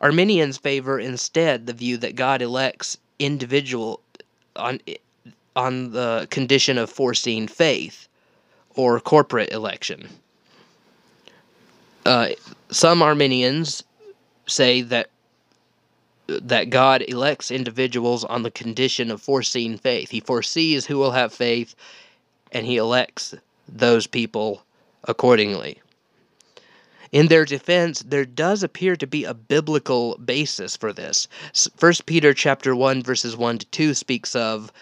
[0.00, 4.00] Arminians favor instead the view that God elects individual
[4.56, 4.80] on
[5.56, 8.08] on the condition of foreseen faith
[8.74, 10.08] or corporate election.
[12.04, 12.28] uh,
[12.70, 13.84] some Arminians
[14.46, 15.10] say that
[16.26, 20.10] that God elects individuals on the condition of foreseen faith.
[20.10, 21.74] He foresees who will have faith,
[22.52, 23.34] and he elects
[23.68, 24.64] those people
[25.04, 25.80] accordingly.
[27.12, 31.28] In their defense, there does appear to be a biblical basis for this.
[31.76, 34.72] First Peter chapter 1 verses 1 to 2 speaks of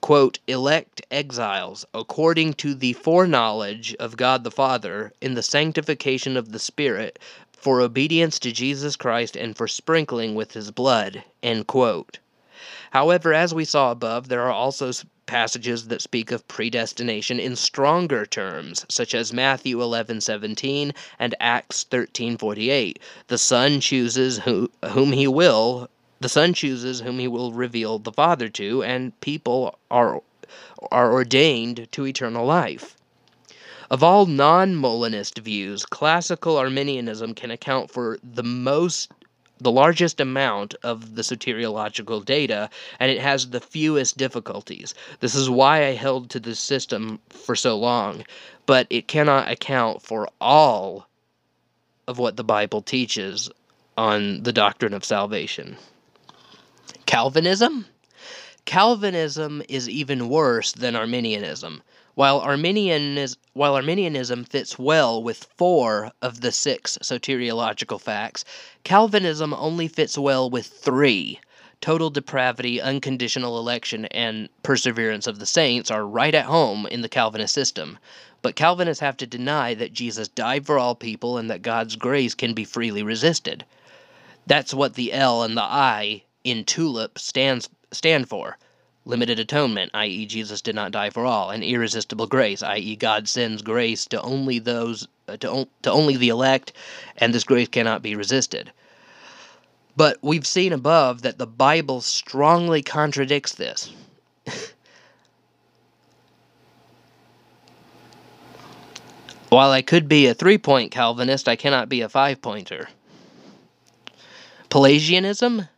[0.00, 6.52] quote elect exiles according to the foreknowledge of God the Father in the sanctification of
[6.52, 7.18] the Spirit
[7.56, 11.24] for obedience to Jesus Christ and for sprinkling with his blood.
[11.42, 12.18] End quote.
[12.92, 14.92] However, as we saw above, there are also
[15.26, 22.98] passages that speak of predestination in stronger terms, such as Matthew 11:17 and Acts 13:48.
[23.26, 28.12] The Son chooses who, whom he will, the Son chooses whom he will reveal the
[28.12, 30.22] Father to, and people are
[30.92, 32.95] are ordained to eternal life.
[33.88, 39.12] Of all non Molinist views, classical Arminianism can account for the most
[39.58, 42.68] the largest amount of the soteriological data,
[42.98, 44.94] and it has the fewest difficulties.
[45.20, 48.24] This is why I held to this system for so long,
[48.66, 51.06] but it cannot account for all
[52.06, 53.48] of what the Bible teaches
[53.96, 55.76] on the doctrine of salvation.
[57.06, 57.86] Calvinism?
[58.64, 61.82] Calvinism is even worse than Arminianism.
[62.16, 68.42] While, Arminian is, while Arminianism fits well with four of the six soteriological facts,
[68.84, 71.40] Calvinism only fits well with three.
[71.82, 77.10] Total depravity, unconditional election, and perseverance of the saints are right at home in the
[77.10, 77.98] Calvinist system.
[78.40, 82.34] But Calvinists have to deny that Jesus died for all people and that God's grace
[82.34, 83.62] can be freely resisted.
[84.46, 88.56] That's what the L and the I in TULIP stands stand for
[89.06, 93.62] limited atonement, i.e., Jesus did not die for all, and irresistible grace, i.e., God sends
[93.62, 96.72] grace to only those uh, to, to only the elect,
[97.16, 98.70] and this grace cannot be resisted.
[99.96, 103.90] But we've seen above that the Bible strongly contradicts this.
[109.48, 112.88] While I could be a three point Calvinist, I cannot be a five pointer.
[114.68, 115.68] Pelagianism?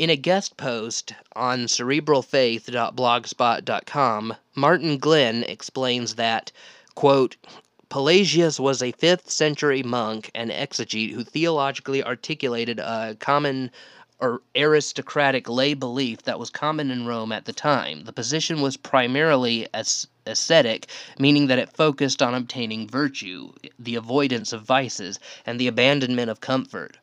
[0.00, 6.50] In a guest post on cerebralfaith.blogspot.com, Martin Glenn explains that,
[6.94, 7.36] quote,
[7.90, 13.70] Pelagius was a 5th century monk and exegete who theologically articulated a common
[14.20, 18.04] or aristocratic lay belief that was common in Rome at the time.
[18.04, 20.86] The position was primarily as ascetic,
[21.18, 26.40] meaning that it focused on obtaining virtue, the avoidance of vices, and the abandonment of
[26.40, 26.96] comfort.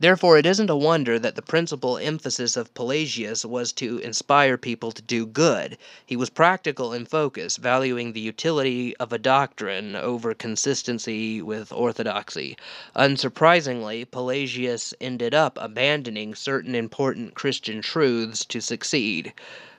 [0.00, 4.92] Therefore, it isn't a wonder that the principal emphasis of Pelagius was to inspire people
[4.92, 5.76] to do good.
[6.06, 12.56] He was practical in focus, valuing the utility of a doctrine over consistency with orthodoxy.
[12.94, 19.32] Unsurprisingly, Pelagius ended up abandoning certain important Christian truths to succeed.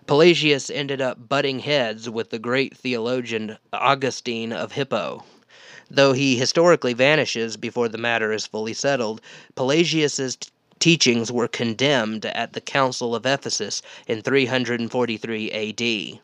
[0.06, 5.24] Pelagius ended up butting heads with the great theologian Augustine of Hippo.
[5.92, 9.22] Though he historically vanishes before the matter is fully settled,
[9.56, 10.50] Pelagius's t-
[10.80, 16.20] teachings were condemned at the Council of Ephesus in 343 AD.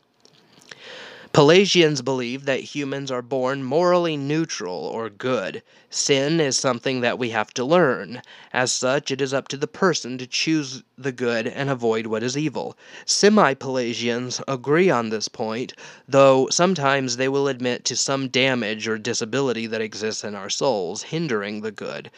[1.35, 5.61] Pelagians believe that humans are born morally neutral or good.
[5.89, 8.21] Sin is something that we have to learn.
[8.53, 12.23] As such, it is up to the person to choose the good and avoid what
[12.23, 12.77] is evil.
[13.05, 15.73] Semi Pelagians agree on this point,
[16.07, 21.03] though sometimes they will admit to some damage or disability that exists in our souls,
[21.03, 22.09] hindering the good.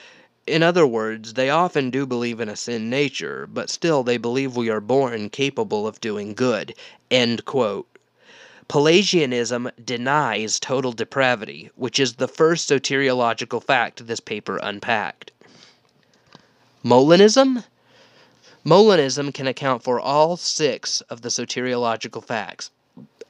[0.45, 4.55] In other words, they often do believe in a sin nature, but still they believe
[4.55, 6.75] we are born capable of doing good.
[7.09, 7.87] End quote.
[8.67, 15.31] Pelagianism denies total depravity, which is the first soteriological fact this paper unpacked.
[16.83, 17.63] Molinism?
[18.65, 22.71] Molinism can account for all six of the soteriological facts.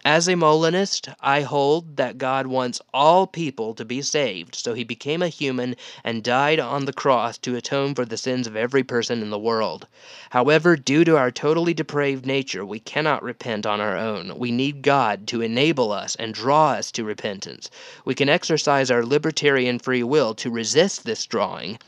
[0.09, 4.85] As a Molinist, I hold that God wants all people to be saved, so he
[4.85, 8.83] became a human and died on the cross to atone for the sins of every
[8.83, 9.85] person in the world.
[10.29, 14.39] However, due to our totally depraved nature, we cannot repent on our own.
[14.39, 17.69] We need God to enable us and draw us to repentance.
[18.05, 21.79] We can exercise our libertarian free will to resist this drawing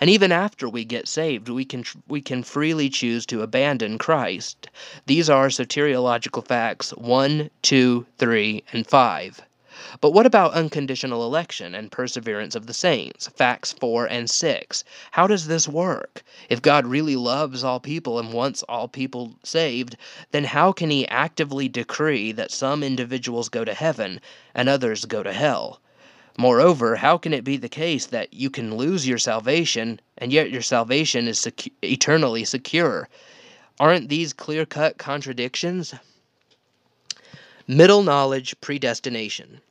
[0.00, 4.70] and even after we get saved, we can we can freely choose to abandon Christ.
[5.04, 9.42] These are soteriological facts 1, 2, 3, and 5.
[10.00, 13.28] But what about unconditional election and perseverance of the saints?
[13.28, 14.84] Facts 4 and 6.
[15.10, 16.22] How does this work?
[16.48, 19.98] If God really loves all people and wants all people saved,
[20.30, 24.22] then how can He actively decree that some individuals go to heaven
[24.54, 25.80] and others go to hell?
[26.38, 30.50] Moreover, how can it be the case that you can lose your salvation and yet
[30.50, 31.48] your salvation is
[31.82, 33.08] eternally secure?
[33.80, 35.94] Aren't these clear cut contradictions?
[37.66, 39.62] Middle knowledge predestination.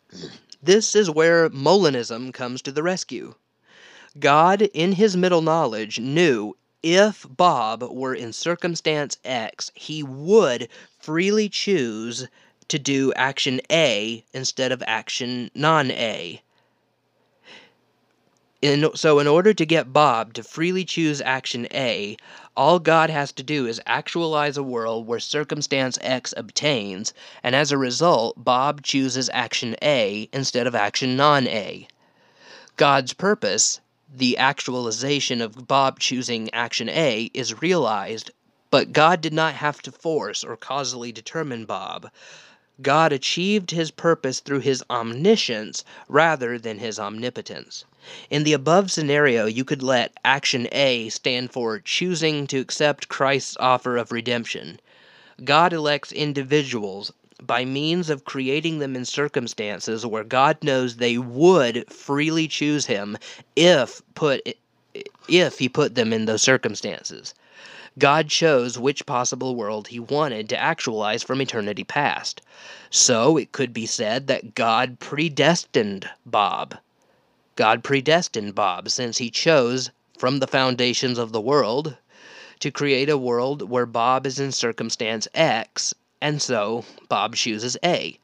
[0.62, 3.36] This is where Molinism comes to the rescue.
[4.18, 10.68] God, in his middle knowledge, knew if Bob were in circumstance X, he would
[11.00, 12.28] freely choose
[12.68, 16.42] to do action A instead of action non A.
[18.66, 22.18] In, so, in order to get Bob to freely choose action A,
[22.58, 27.14] all God has to do is actualize a world where circumstance X obtains,
[27.44, 31.88] and as a result, Bob chooses action A instead of action non A.
[32.76, 33.82] God's purpose,
[34.12, 38.32] the actualization of Bob choosing action A, is realized,
[38.72, 42.10] but God did not have to force or causally determine Bob.
[42.82, 47.86] God achieved his purpose through his omniscience rather than his omnipotence.
[48.30, 53.58] In the above scenario, you could let action A stand for choosing to accept Christ's
[53.60, 54.80] offer of redemption.
[55.44, 57.12] God elects individuals
[57.42, 63.18] by means of creating them in circumstances where God knows they would freely choose him
[63.56, 64.58] if put
[65.28, 67.34] if he put them in those circumstances.
[67.98, 72.42] God chose which possible world he wanted to actualize from eternity past.
[72.90, 76.78] So it could be said that God predestined Bob.
[77.56, 81.96] God predestined Bob since he chose from the foundations of the world
[82.60, 88.20] to create a world where Bob is in circumstance X, and so Bob chooses A.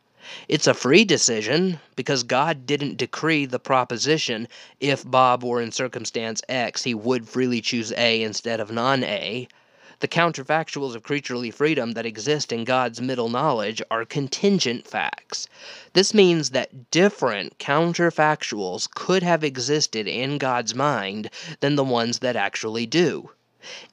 [0.49, 4.49] It's a free decision because God didn't decree the proposition
[4.81, 9.47] if Bob were in circumstance X, he would freely choose A instead of non A.
[10.01, 15.47] The counterfactuals of creaturely freedom that exist in God's middle knowledge are contingent facts.
[15.93, 21.29] This means that different counterfactuals could have existed in God's mind
[21.59, 23.29] than the ones that actually do.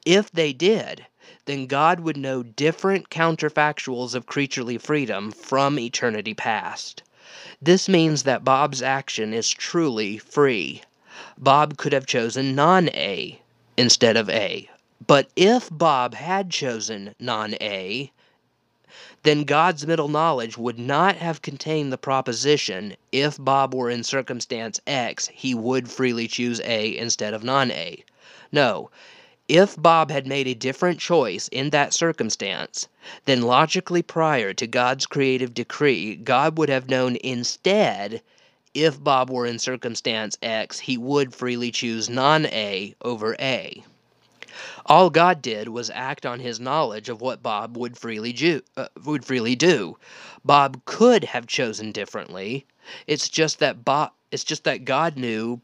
[0.03, 1.05] If they did,
[1.45, 7.03] then God would know different counterfactuals of creaturely freedom from eternity past.
[7.61, 10.81] This means that Bob's action is truly free.
[11.37, 13.39] Bob could have chosen non A
[13.77, 14.67] instead of A,
[15.07, 18.11] but if Bob had chosen non A,
[19.23, 24.77] then God's middle knowledge would not have contained the proposition if Bob were in circumstance
[24.85, 28.03] X, he would freely choose A instead of non A.
[28.51, 28.91] No,
[29.47, 32.89] if Bob had made a different choice in that circumstance,
[33.23, 38.21] then logically prior to God's creative decree, God would have known instead
[38.73, 43.81] if Bob were in circumstance X, he would freely choose non A over A.
[44.85, 48.61] All God did was act on his knowledge of what Bob would freely do.
[48.75, 49.97] Uh, would freely do.
[50.43, 52.65] Bob could have chosen differently.
[53.07, 54.11] It's just that Bob.
[54.31, 55.61] It's just that God knew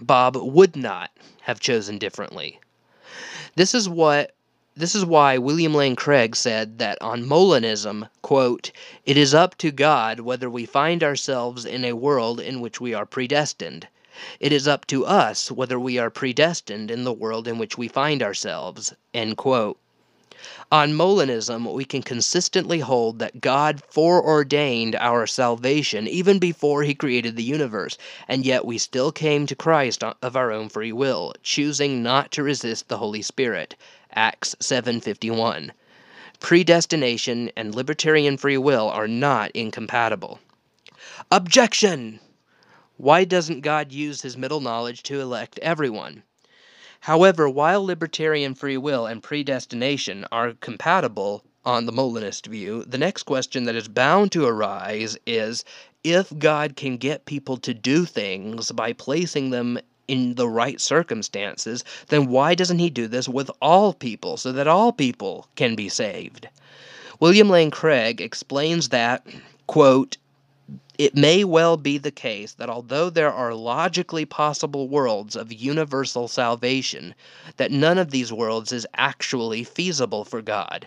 [0.00, 1.10] Bob would not
[1.42, 2.58] have chosen differently.
[3.56, 4.34] This is what
[4.76, 8.72] this is why William Lane Craig said that on Molinism, quote,
[9.06, 12.92] it is up to God whether we find ourselves in a world in which we
[12.92, 13.86] are predestined.
[14.38, 17.88] It is up to us whether we are predestined in the world in which we
[17.88, 18.94] find ourselves.
[20.70, 27.36] On Molinism, we can consistently hold that God foreordained our salvation even before he created
[27.36, 27.96] the universe,
[28.28, 32.42] and yet we still came to Christ of our own free will, choosing not to
[32.42, 33.74] resist the Holy Spirit.
[34.12, 35.72] Acts 7:51.
[36.40, 40.40] Predestination and libertarian free will are not incompatible.
[41.30, 42.20] Objection!
[42.96, 46.22] Why doesn't God use his middle knowledge to elect everyone?
[47.00, 53.24] However, while libertarian free will and predestination are compatible on the Molinist view, the next
[53.24, 55.64] question that is bound to arise is
[56.04, 61.82] if God can get people to do things by placing them in the right circumstances,
[62.08, 65.88] then why doesn't he do this with all people so that all people can be
[65.88, 66.48] saved?
[67.18, 69.26] William Lane Craig explains that,
[69.66, 70.16] quote,
[70.96, 76.28] it may well be the case that although there are logically possible worlds of universal
[76.28, 77.14] salvation,
[77.56, 80.86] that none of these worlds is actually feasible for God.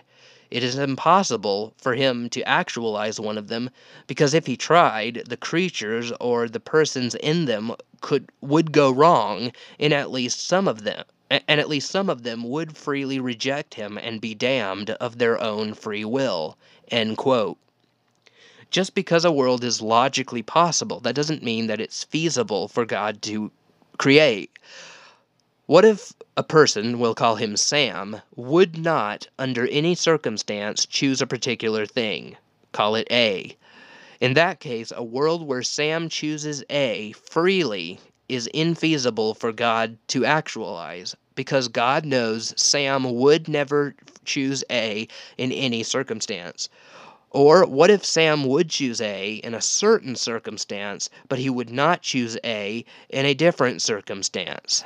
[0.50, 3.68] It is impossible for him to actualize one of them
[4.06, 9.52] because if he tried, the creatures or the persons in them could would go wrong
[9.78, 13.74] in at least some of them and at least some of them would freely reject
[13.74, 16.56] him and be damned of their own free will.
[16.90, 17.58] End quote.
[18.70, 23.22] Just because a world is logically possible, that doesn't mean that it's feasible for God
[23.22, 23.50] to
[23.96, 24.50] create.
[25.64, 31.26] What if a person, we'll call him Sam, would not, under any circumstance, choose a
[31.26, 32.36] particular thing?
[32.72, 33.56] Call it A.
[34.20, 40.24] In that case, a world where Sam chooses A freely is infeasible for God to
[40.24, 45.08] actualize because God knows Sam would never choose A
[45.38, 46.68] in any circumstance.
[47.30, 52.00] Or what if Sam would choose A in a certain circumstance, but he would not
[52.00, 54.82] choose A in a different circumstance?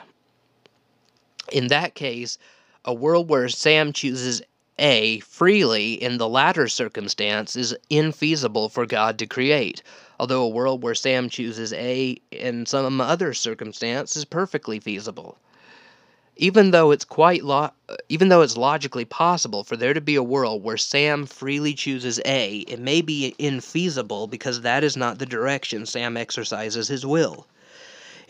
[1.52, 2.38] In that case,
[2.84, 4.42] a world where Sam chooses
[4.78, 9.82] A freely in the latter circumstance is infeasible for God to create,
[10.18, 15.38] although a world where Sam chooses A in some other circumstance is perfectly feasible.
[16.36, 17.72] Even though it's quite lo-
[18.08, 22.18] even though it's logically possible for there to be a world where Sam freely chooses
[22.24, 27.46] A, it may be infeasible because that is not the direction Sam exercises his will.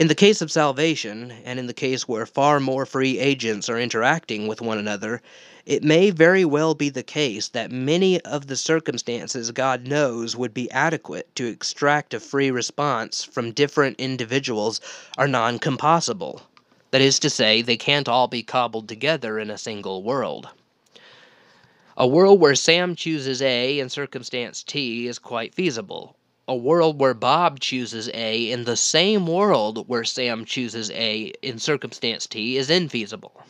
[0.01, 3.79] In the case of salvation, and in the case where far more free agents are
[3.79, 5.23] interacting with one another,
[5.65, 10.53] it may very well be the case that many of the circumstances God knows would
[10.53, 14.81] be adequate to extract a free response from different individuals
[15.17, 16.43] are non compossible.
[16.93, 20.51] That is to say, they can't all be cobbled together in a single world.
[21.97, 26.17] A world where Sam chooses A in circumstance T is quite feasible,
[26.47, 31.59] a world where Bob chooses A in the same world where Sam chooses A in
[31.59, 33.43] circumstance T is infeasible.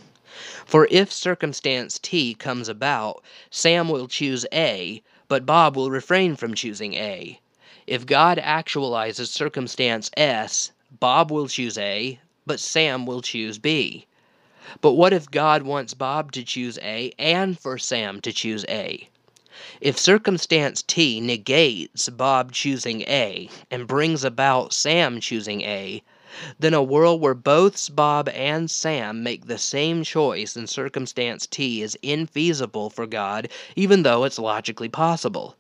[0.64, 6.54] For if circumstance T comes about, Sam will choose A, but Bob will refrain from
[6.54, 7.40] choosing A.
[7.88, 10.70] If God actualizes circumstance S,
[11.00, 14.06] Bob will choose A, but Sam will choose B.
[14.80, 19.08] But what if God wants Bob to choose A and for Sam to choose A?
[19.80, 26.02] If circumstance T negates Bob choosing A and brings about Sam choosing A,
[26.58, 31.82] then a world where both Bob and Sam make the same choice in circumstance T
[31.82, 35.56] is infeasible for God, even though it's logically possible.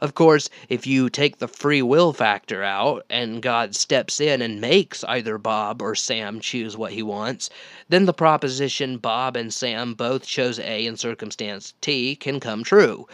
[0.00, 4.58] Of course, if you take the free will factor out and God steps in and
[4.58, 7.50] makes either Bob or Sam choose what he wants,
[7.90, 13.06] then the proposition Bob and Sam both chose A in circumstance T can come true.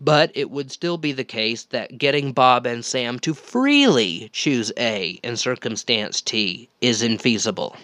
[0.00, 4.72] But it would still be the case that getting Bob and Sam to freely choose
[4.76, 7.76] A in circumstance T is infeasible.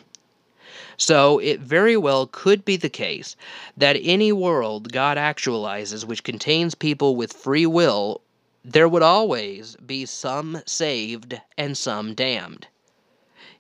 [0.98, 3.36] So it very well could be the case
[3.77, 8.23] that any world God actualizes which contains people with free will,
[8.64, 12.66] there would always be some saved and some damned.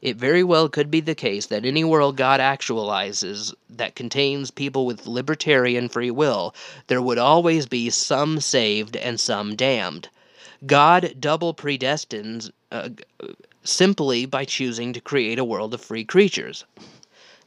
[0.00, 4.86] It very well could be the case that any world God actualizes that contains people
[4.86, 6.54] with libertarian free will,
[6.86, 10.08] there would always be some saved and some damned.
[10.64, 12.88] God double predestines uh,
[13.62, 16.64] simply by choosing to create a world of free creatures.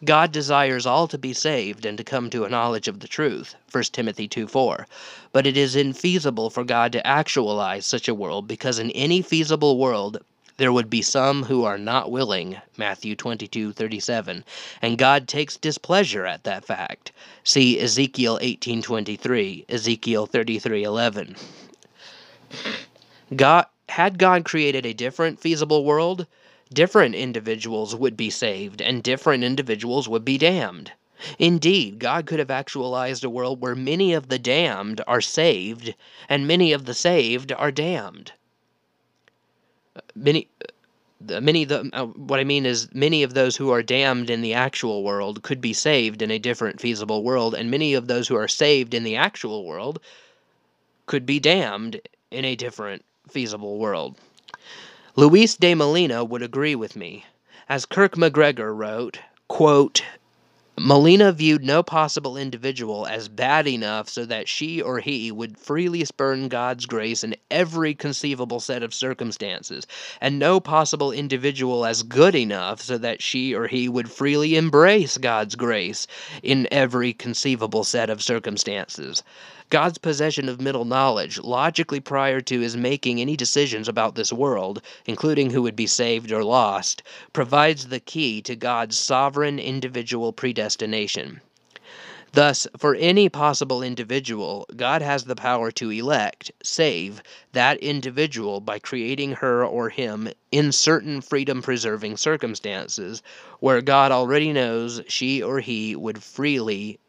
[0.05, 3.55] God desires all to be saved and to come to a knowledge of the truth,
[3.71, 4.87] 1 Timothy 2 4.
[5.33, 9.77] But it is infeasible for God to actualize such a world because in any feasible
[9.77, 10.19] world
[10.55, 14.43] there would be some who are not willing, Matthew 22 37.
[14.81, 17.11] And God takes displeasure at that fact.
[17.43, 21.37] See Ezekiel 18:23, Ezekiel 33:11.
[23.35, 26.25] God had God created a different feasible world,
[26.71, 30.91] different individuals would be saved and different individuals would be damned.
[31.37, 35.93] Indeed, God could have actualized a world where many of the damned are saved
[36.29, 38.31] and many of the saved are damned.
[40.15, 40.47] Many
[41.19, 44.53] many the uh, what I mean is many of those who are damned in the
[44.53, 48.37] actual world could be saved in a different feasible world and many of those who
[48.37, 49.99] are saved in the actual world
[51.05, 51.99] could be damned
[52.31, 54.17] in a different feasible world.
[55.15, 57.25] Luis de Molina would agree with me.
[57.67, 60.03] As Kirk MacGregor wrote, quote,
[60.77, 66.05] Molina viewed no possible individual as bad enough so that she or he would freely
[66.05, 69.85] spurn God's grace in every conceivable set of circumstances,
[70.21, 75.17] and no possible individual as good enough so that she or he would freely embrace
[75.17, 76.07] God's grace
[76.43, 79.21] in every conceivable set of circumstances.
[79.69, 84.81] God's possession of middle knowledge, logically prior to his making any decisions about this world,
[85.05, 91.41] including who would be saved or lost, provides the key to God's sovereign individual predestination.
[92.31, 97.21] Thus, for any possible individual, God has the power to elect, save,
[97.53, 103.21] that individual by creating her or him in certain freedom preserving circumstances
[103.59, 106.99] where God already knows she or he would freely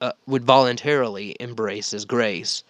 [0.00, 2.64] uh, would voluntarily embrace His grace.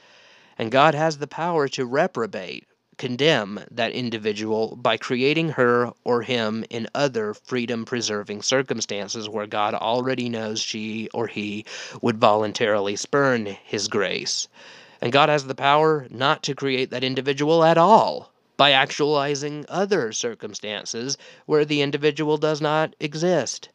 [0.59, 2.67] And God has the power to reprobate,
[2.97, 9.75] condemn that individual by creating her or him in other freedom preserving circumstances where God
[9.75, 11.67] already knows she or he
[12.01, 14.49] would voluntarily spurn His grace.
[15.03, 20.11] And God has the power not to create that individual at all by actualizing other
[20.13, 23.69] circumstances where the individual does not exist.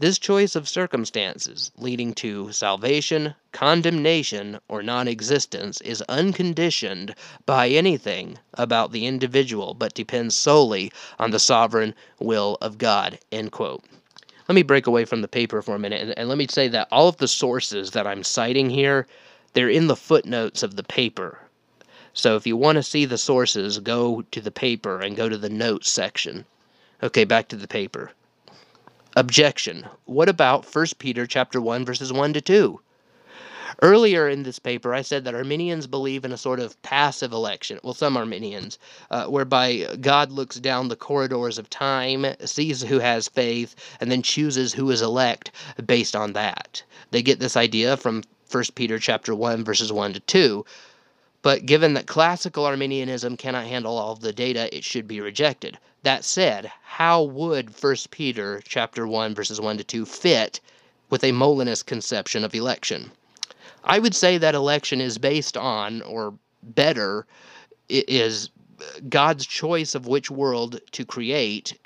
[0.00, 7.14] This choice of circumstances leading to salvation, condemnation, or non existence is unconditioned
[7.44, 13.18] by anything about the individual but depends solely on the sovereign will of God.
[13.30, 13.84] End quote.
[14.48, 16.66] Let me break away from the paper for a minute and, and let me say
[16.68, 19.06] that all of the sources that I'm citing here,
[19.52, 21.40] they're in the footnotes of the paper.
[22.14, 25.36] So if you want to see the sources, go to the paper and go to
[25.36, 26.46] the notes section.
[27.02, 28.12] Okay, back to the paper.
[29.20, 29.86] Objection.
[30.06, 32.80] What about 1 Peter chapter 1 verses 1 to 2?
[33.82, 37.78] Earlier in this paper, I said that Arminians believe in a sort of passive election.
[37.82, 38.78] Well, some Arminians,
[39.10, 44.22] uh, whereby God looks down the corridors of time, sees who has faith, and then
[44.22, 45.50] chooses who is elect
[45.84, 46.82] based on that.
[47.10, 50.64] They get this idea from 1 Peter chapter 1 verses 1 to 2.
[51.42, 55.76] But given that classical Arminianism cannot handle all of the data, it should be rejected.
[56.02, 60.58] That said, how would 1 Peter chapter 1 verses 1 to 2 fit
[61.10, 63.12] with a Molinist conception of election?
[63.84, 67.26] I would say that election is based on, or better,
[67.90, 68.48] is
[69.10, 71.78] God's choice of which world to create.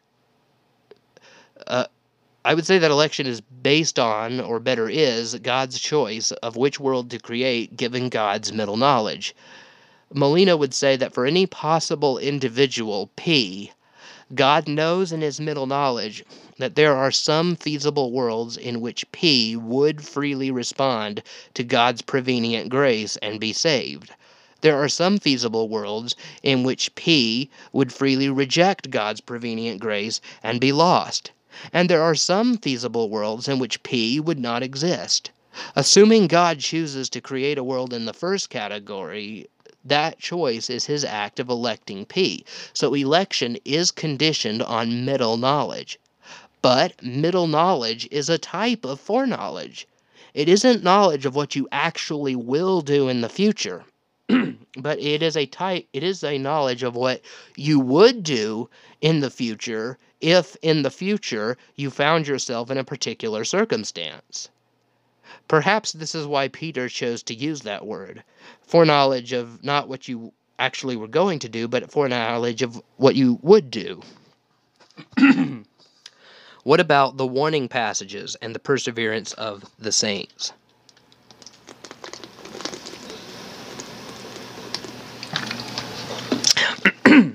[1.67, 1.87] Uh,
[2.45, 6.79] I would say that election is based on, or better is, God's choice of which
[6.79, 9.35] world to create given God's middle knowledge.
[10.13, 13.73] Molina would say that for any possible individual, P,
[14.35, 16.25] God knows in his middle knowledge
[16.59, 21.23] that there are some feasible worlds in which P would freely respond
[21.53, 24.13] to God's prevenient grace and be saved.
[24.63, 30.59] There are some feasible worlds in which P would freely reject God's prevenient grace and
[30.59, 31.33] be lost.
[31.71, 35.33] And there are some feasible worlds in which P would not exist.
[35.77, 39.49] Assuming God chooses to create a world in the first category,
[39.85, 42.45] that choice is his act of electing P.
[42.73, 45.99] So election is conditioned on middle knowledge.
[46.63, 49.87] But middle knowledge is a type of foreknowledge.
[50.33, 53.85] It isn't knowledge of what you actually will do in the future,
[54.77, 57.21] but it is a type it is a knowledge of what
[57.55, 58.71] you would do
[59.01, 64.49] in the future if in the future you found yourself in a particular circumstance.
[65.49, 68.23] Perhaps this is why Peter chose to use that word
[68.67, 73.39] foreknowledge of not what you actually were going to do, but foreknowledge of what you
[73.43, 74.03] would do.
[76.65, 80.53] what about the warning passages and the perseverance of the saints?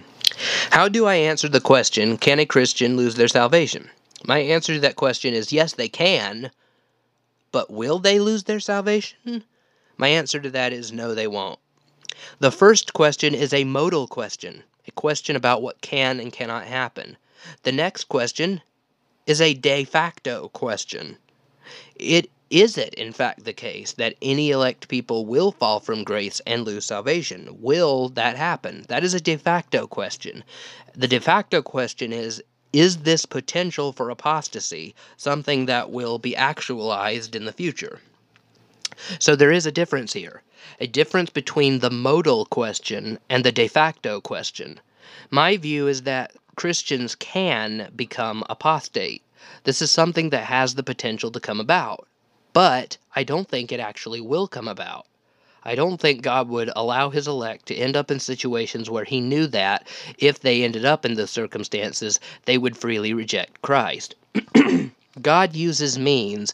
[0.71, 3.89] How do I answer the question, can a Christian lose their salvation?
[4.25, 6.51] My answer to that question is yes, they can,
[7.51, 9.43] but will they lose their salvation?
[9.97, 11.59] My answer to that is no, they won't.
[12.39, 17.17] The first question is a modal question, a question about what can and cannot happen.
[17.63, 18.61] The next question
[19.25, 21.17] is a de facto question.
[21.95, 26.41] It is it, in fact, the case that any elect people will fall from grace
[26.47, 27.57] and lose salvation?
[27.61, 28.85] Will that happen?
[28.87, 30.43] That is a de facto question.
[30.95, 37.35] The de facto question is Is this potential for apostasy something that will be actualized
[37.35, 37.99] in the future?
[39.17, 40.43] So there is a difference here,
[40.79, 44.79] a difference between the modal question and the de facto question.
[45.31, 49.23] My view is that Christians can become apostate.
[49.63, 52.07] This is something that has the potential to come about,
[52.53, 55.07] but I don't think it actually will come about.
[55.63, 59.19] I don't think God would allow his elect to end up in situations where he
[59.19, 59.87] knew that
[60.17, 64.15] if they ended up in those circumstances, they would freely reject Christ.
[65.21, 66.53] God uses means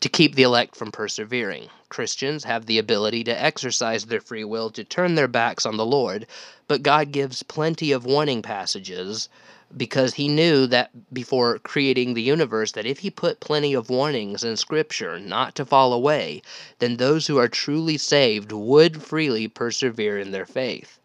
[0.00, 1.68] to keep the elect from persevering.
[1.90, 5.86] Christians have the ability to exercise their free will to turn their backs on the
[5.86, 6.26] Lord,
[6.68, 9.28] but God gives plenty of warning passages
[9.76, 14.42] because he knew that before creating the universe that if he put plenty of warnings
[14.42, 16.42] in scripture not to fall away,
[16.80, 20.98] then those who are truly saved would freely persevere in their faith.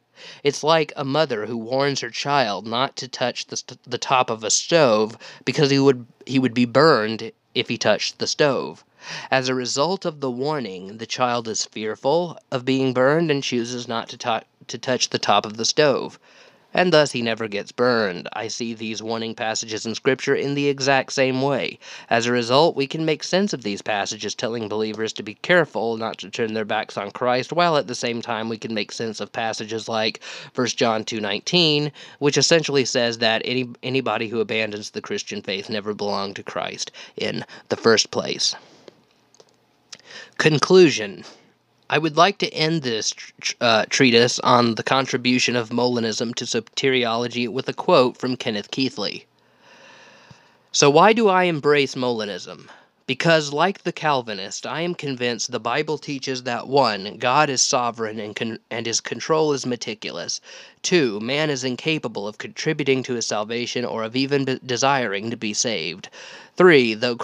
[0.43, 4.29] It's like a mother who warns her child not to touch the, st- the top
[4.29, 8.83] of a stove because he would he would be burned if he touched the stove.
[9.29, 13.87] As a result of the warning, the child is fearful of being burned and chooses
[13.87, 16.17] not to, to, to touch the top of the stove.
[16.77, 18.27] And thus he never gets burned.
[18.33, 21.79] I see these warning passages in Scripture in the exact same way.
[22.09, 25.95] As a result, we can make sense of these passages telling believers to be careful
[25.95, 28.91] not to turn their backs on Christ, while at the same time we can make
[28.91, 30.21] sense of passages like
[30.53, 35.93] 1 John 2:19, which essentially says that any anybody who abandons the Christian faith never
[35.93, 38.53] belonged to Christ in the first place.
[40.37, 41.23] Conclusion
[41.87, 43.13] I would like to end this
[43.61, 49.25] uh, treatise on the contribution of Molinism to soteriology with a quote from Kenneth Keathley.
[50.71, 52.69] So, why do I embrace Molinism?
[53.05, 57.17] Because, like the Calvinist, I am convinced the Bible teaches that 1.
[57.19, 60.41] God is sovereign and, and his control is meticulous.
[60.81, 61.19] 2.
[61.19, 66.09] Man is incapable of contributing to his salvation or of even desiring to be saved.
[66.57, 66.95] 3.
[66.95, 67.15] Though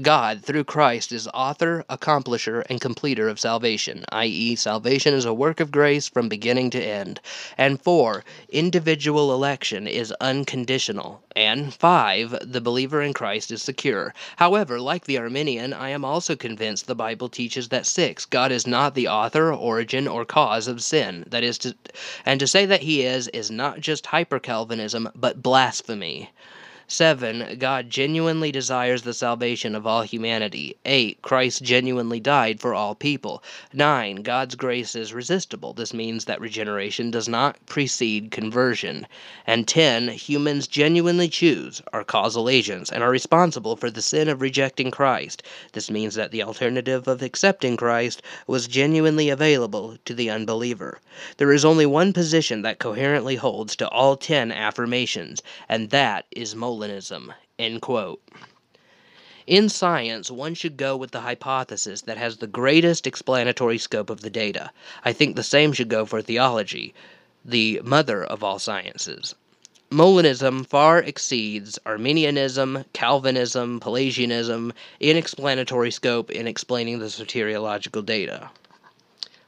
[0.00, 5.60] God, through Christ, is author, accomplisher, and completer of salvation, i.e., salvation is a work
[5.60, 7.20] of grace from beginning to end.
[7.58, 8.24] And 4.
[8.48, 11.22] Individual election is unconditional.
[11.36, 12.50] And 5.
[12.50, 14.14] The believer in Christ is secure.
[14.36, 18.24] However, like the Arminian, I am also convinced the Bible teaches that 6.
[18.24, 21.24] God is not the author, origin, or cause of sin.
[21.26, 21.76] That is to,
[22.24, 26.30] and to say that he is, is not just hyper Calvinism, but blasphemy.
[26.86, 27.56] 7.
[27.58, 30.76] God genuinely desires the salvation of all humanity.
[30.84, 31.22] 8.
[31.22, 33.42] Christ genuinely died for all people.
[33.72, 34.16] 9.
[34.16, 35.72] God's grace is resistible.
[35.72, 39.06] This means that regeneration does not precede conversion.
[39.46, 40.08] And 10.
[40.08, 45.42] Humans genuinely choose, are causal agents, and are responsible for the sin of rejecting Christ.
[45.72, 51.00] This means that the alternative of accepting Christ was genuinely available to the unbeliever.
[51.38, 56.54] There is only one position that coherently holds to all 10 affirmations, and that is
[56.84, 57.32] Molinism.
[57.58, 58.20] End quote.
[59.46, 64.20] In science, one should go with the hypothesis that has the greatest explanatory scope of
[64.20, 64.70] the data.
[65.02, 66.92] I think the same should go for theology,
[67.42, 69.34] the mother of all sciences.
[69.90, 78.50] Molinism far exceeds Arminianism, Calvinism, Pelagianism in explanatory scope in explaining the soteriological data.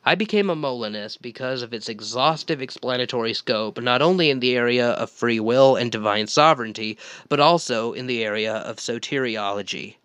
[0.09, 4.91] I became a Molinist because of its exhaustive explanatory scope, not only in the area
[4.91, 6.97] of free will and divine sovereignty,
[7.28, 9.97] but also in the area of soteriology.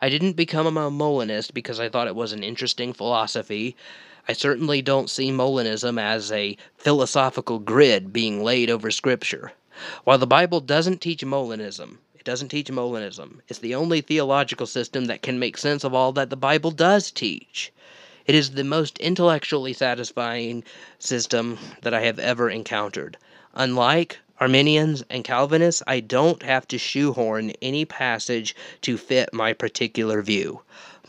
[0.00, 3.76] I didn't become a Molinist because I thought it was an interesting philosophy.
[4.26, 9.52] I certainly don't see Molinism as a philosophical grid being laid over Scripture.
[10.04, 13.40] While the Bible doesn't teach Molinism, it doesn't teach Molinism.
[13.46, 17.10] It's the only theological system that can make sense of all that the Bible does
[17.10, 17.74] teach.
[18.30, 20.62] It is the most intellectually satisfying
[21.00, 23.16] system that I have ever encountered.
[23.54, 30.22] Unlike Arminians and Calvinists, I don't have to shoehorn any passage to fit my particular
[30.22, 30.60] view.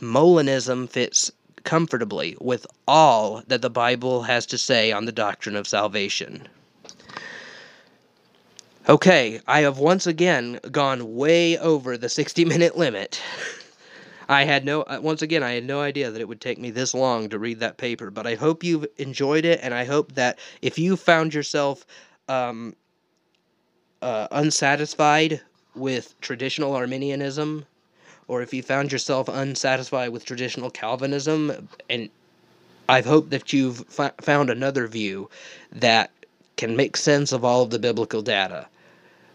[0.02, 1.32] Molinism fits
[1.64, 6.48] comfortably with all that the Bible has to say on the doctrine of salvation.
[8.90, 13.22] Okay, I have once again gone way over the 60 minute limit.
[14.32, 16.72] I had no, uh, once again, I had no idea that it would take me
[16.72, 20.14] this long to read that paper, but I hope you've enjoyed it, and I hope
[20.14, 21.86] that if you found yourself
[22.30, 22.76] um,
[24.02, 25.42] uh, unsatisfied
[25.76, 27.66] with traditional Arminianism,
[28.28, 32.10] or if you found yourself unsatisfied with traditional Calvinism, and
[32.90, 35.30] I hope that you've f- found another view
[35.72, 36.12] that
[36.58, 38.68] can make sense of all of the biblical data.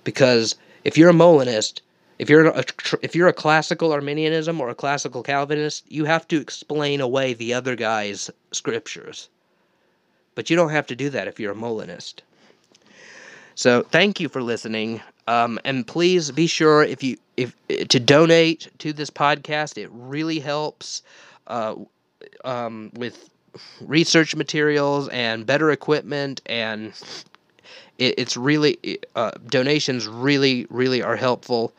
[0.05, 1.83] Because if you're a Molinist,
[2.19, 2.65] if you're a,
[3.03, 7.53] if you're a classical Arminianism or a classical Calvinist, you have to explain away the
[7.55, 9.29] other guy's scriptures.
[10.35, 12.23] But you don't have to do that if you're a Molinist.
[13.55, 17.55] So thank you for listening, um, and please be sure if you if
[17.89, 19.79] to donate to this podcast.
[19.79, 21.03] It really helps
[21.47, 21.75] uh,
[22.45, 23.31] um, with
[23.81, 26.93] research materials and better equipment and
[27.99, 31.73] it, it's really uh, donations really really are helpful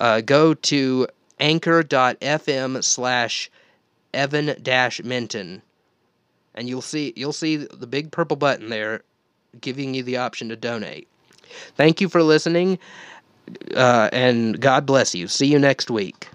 [0.00, 1.06] uh, go to
[1.38, 3.50] anchor.fm slash
[4.12, 5.62] evan dash minton
[6.54, 9.02] and you'll see you'll see the big purple button there
[9.60, 11.08] giving you the option to donate.
[11.76, 12.78] Thank you for listening
[13.74, 15.28] uh, and god bless you.
[15.28, 16.28] See you next week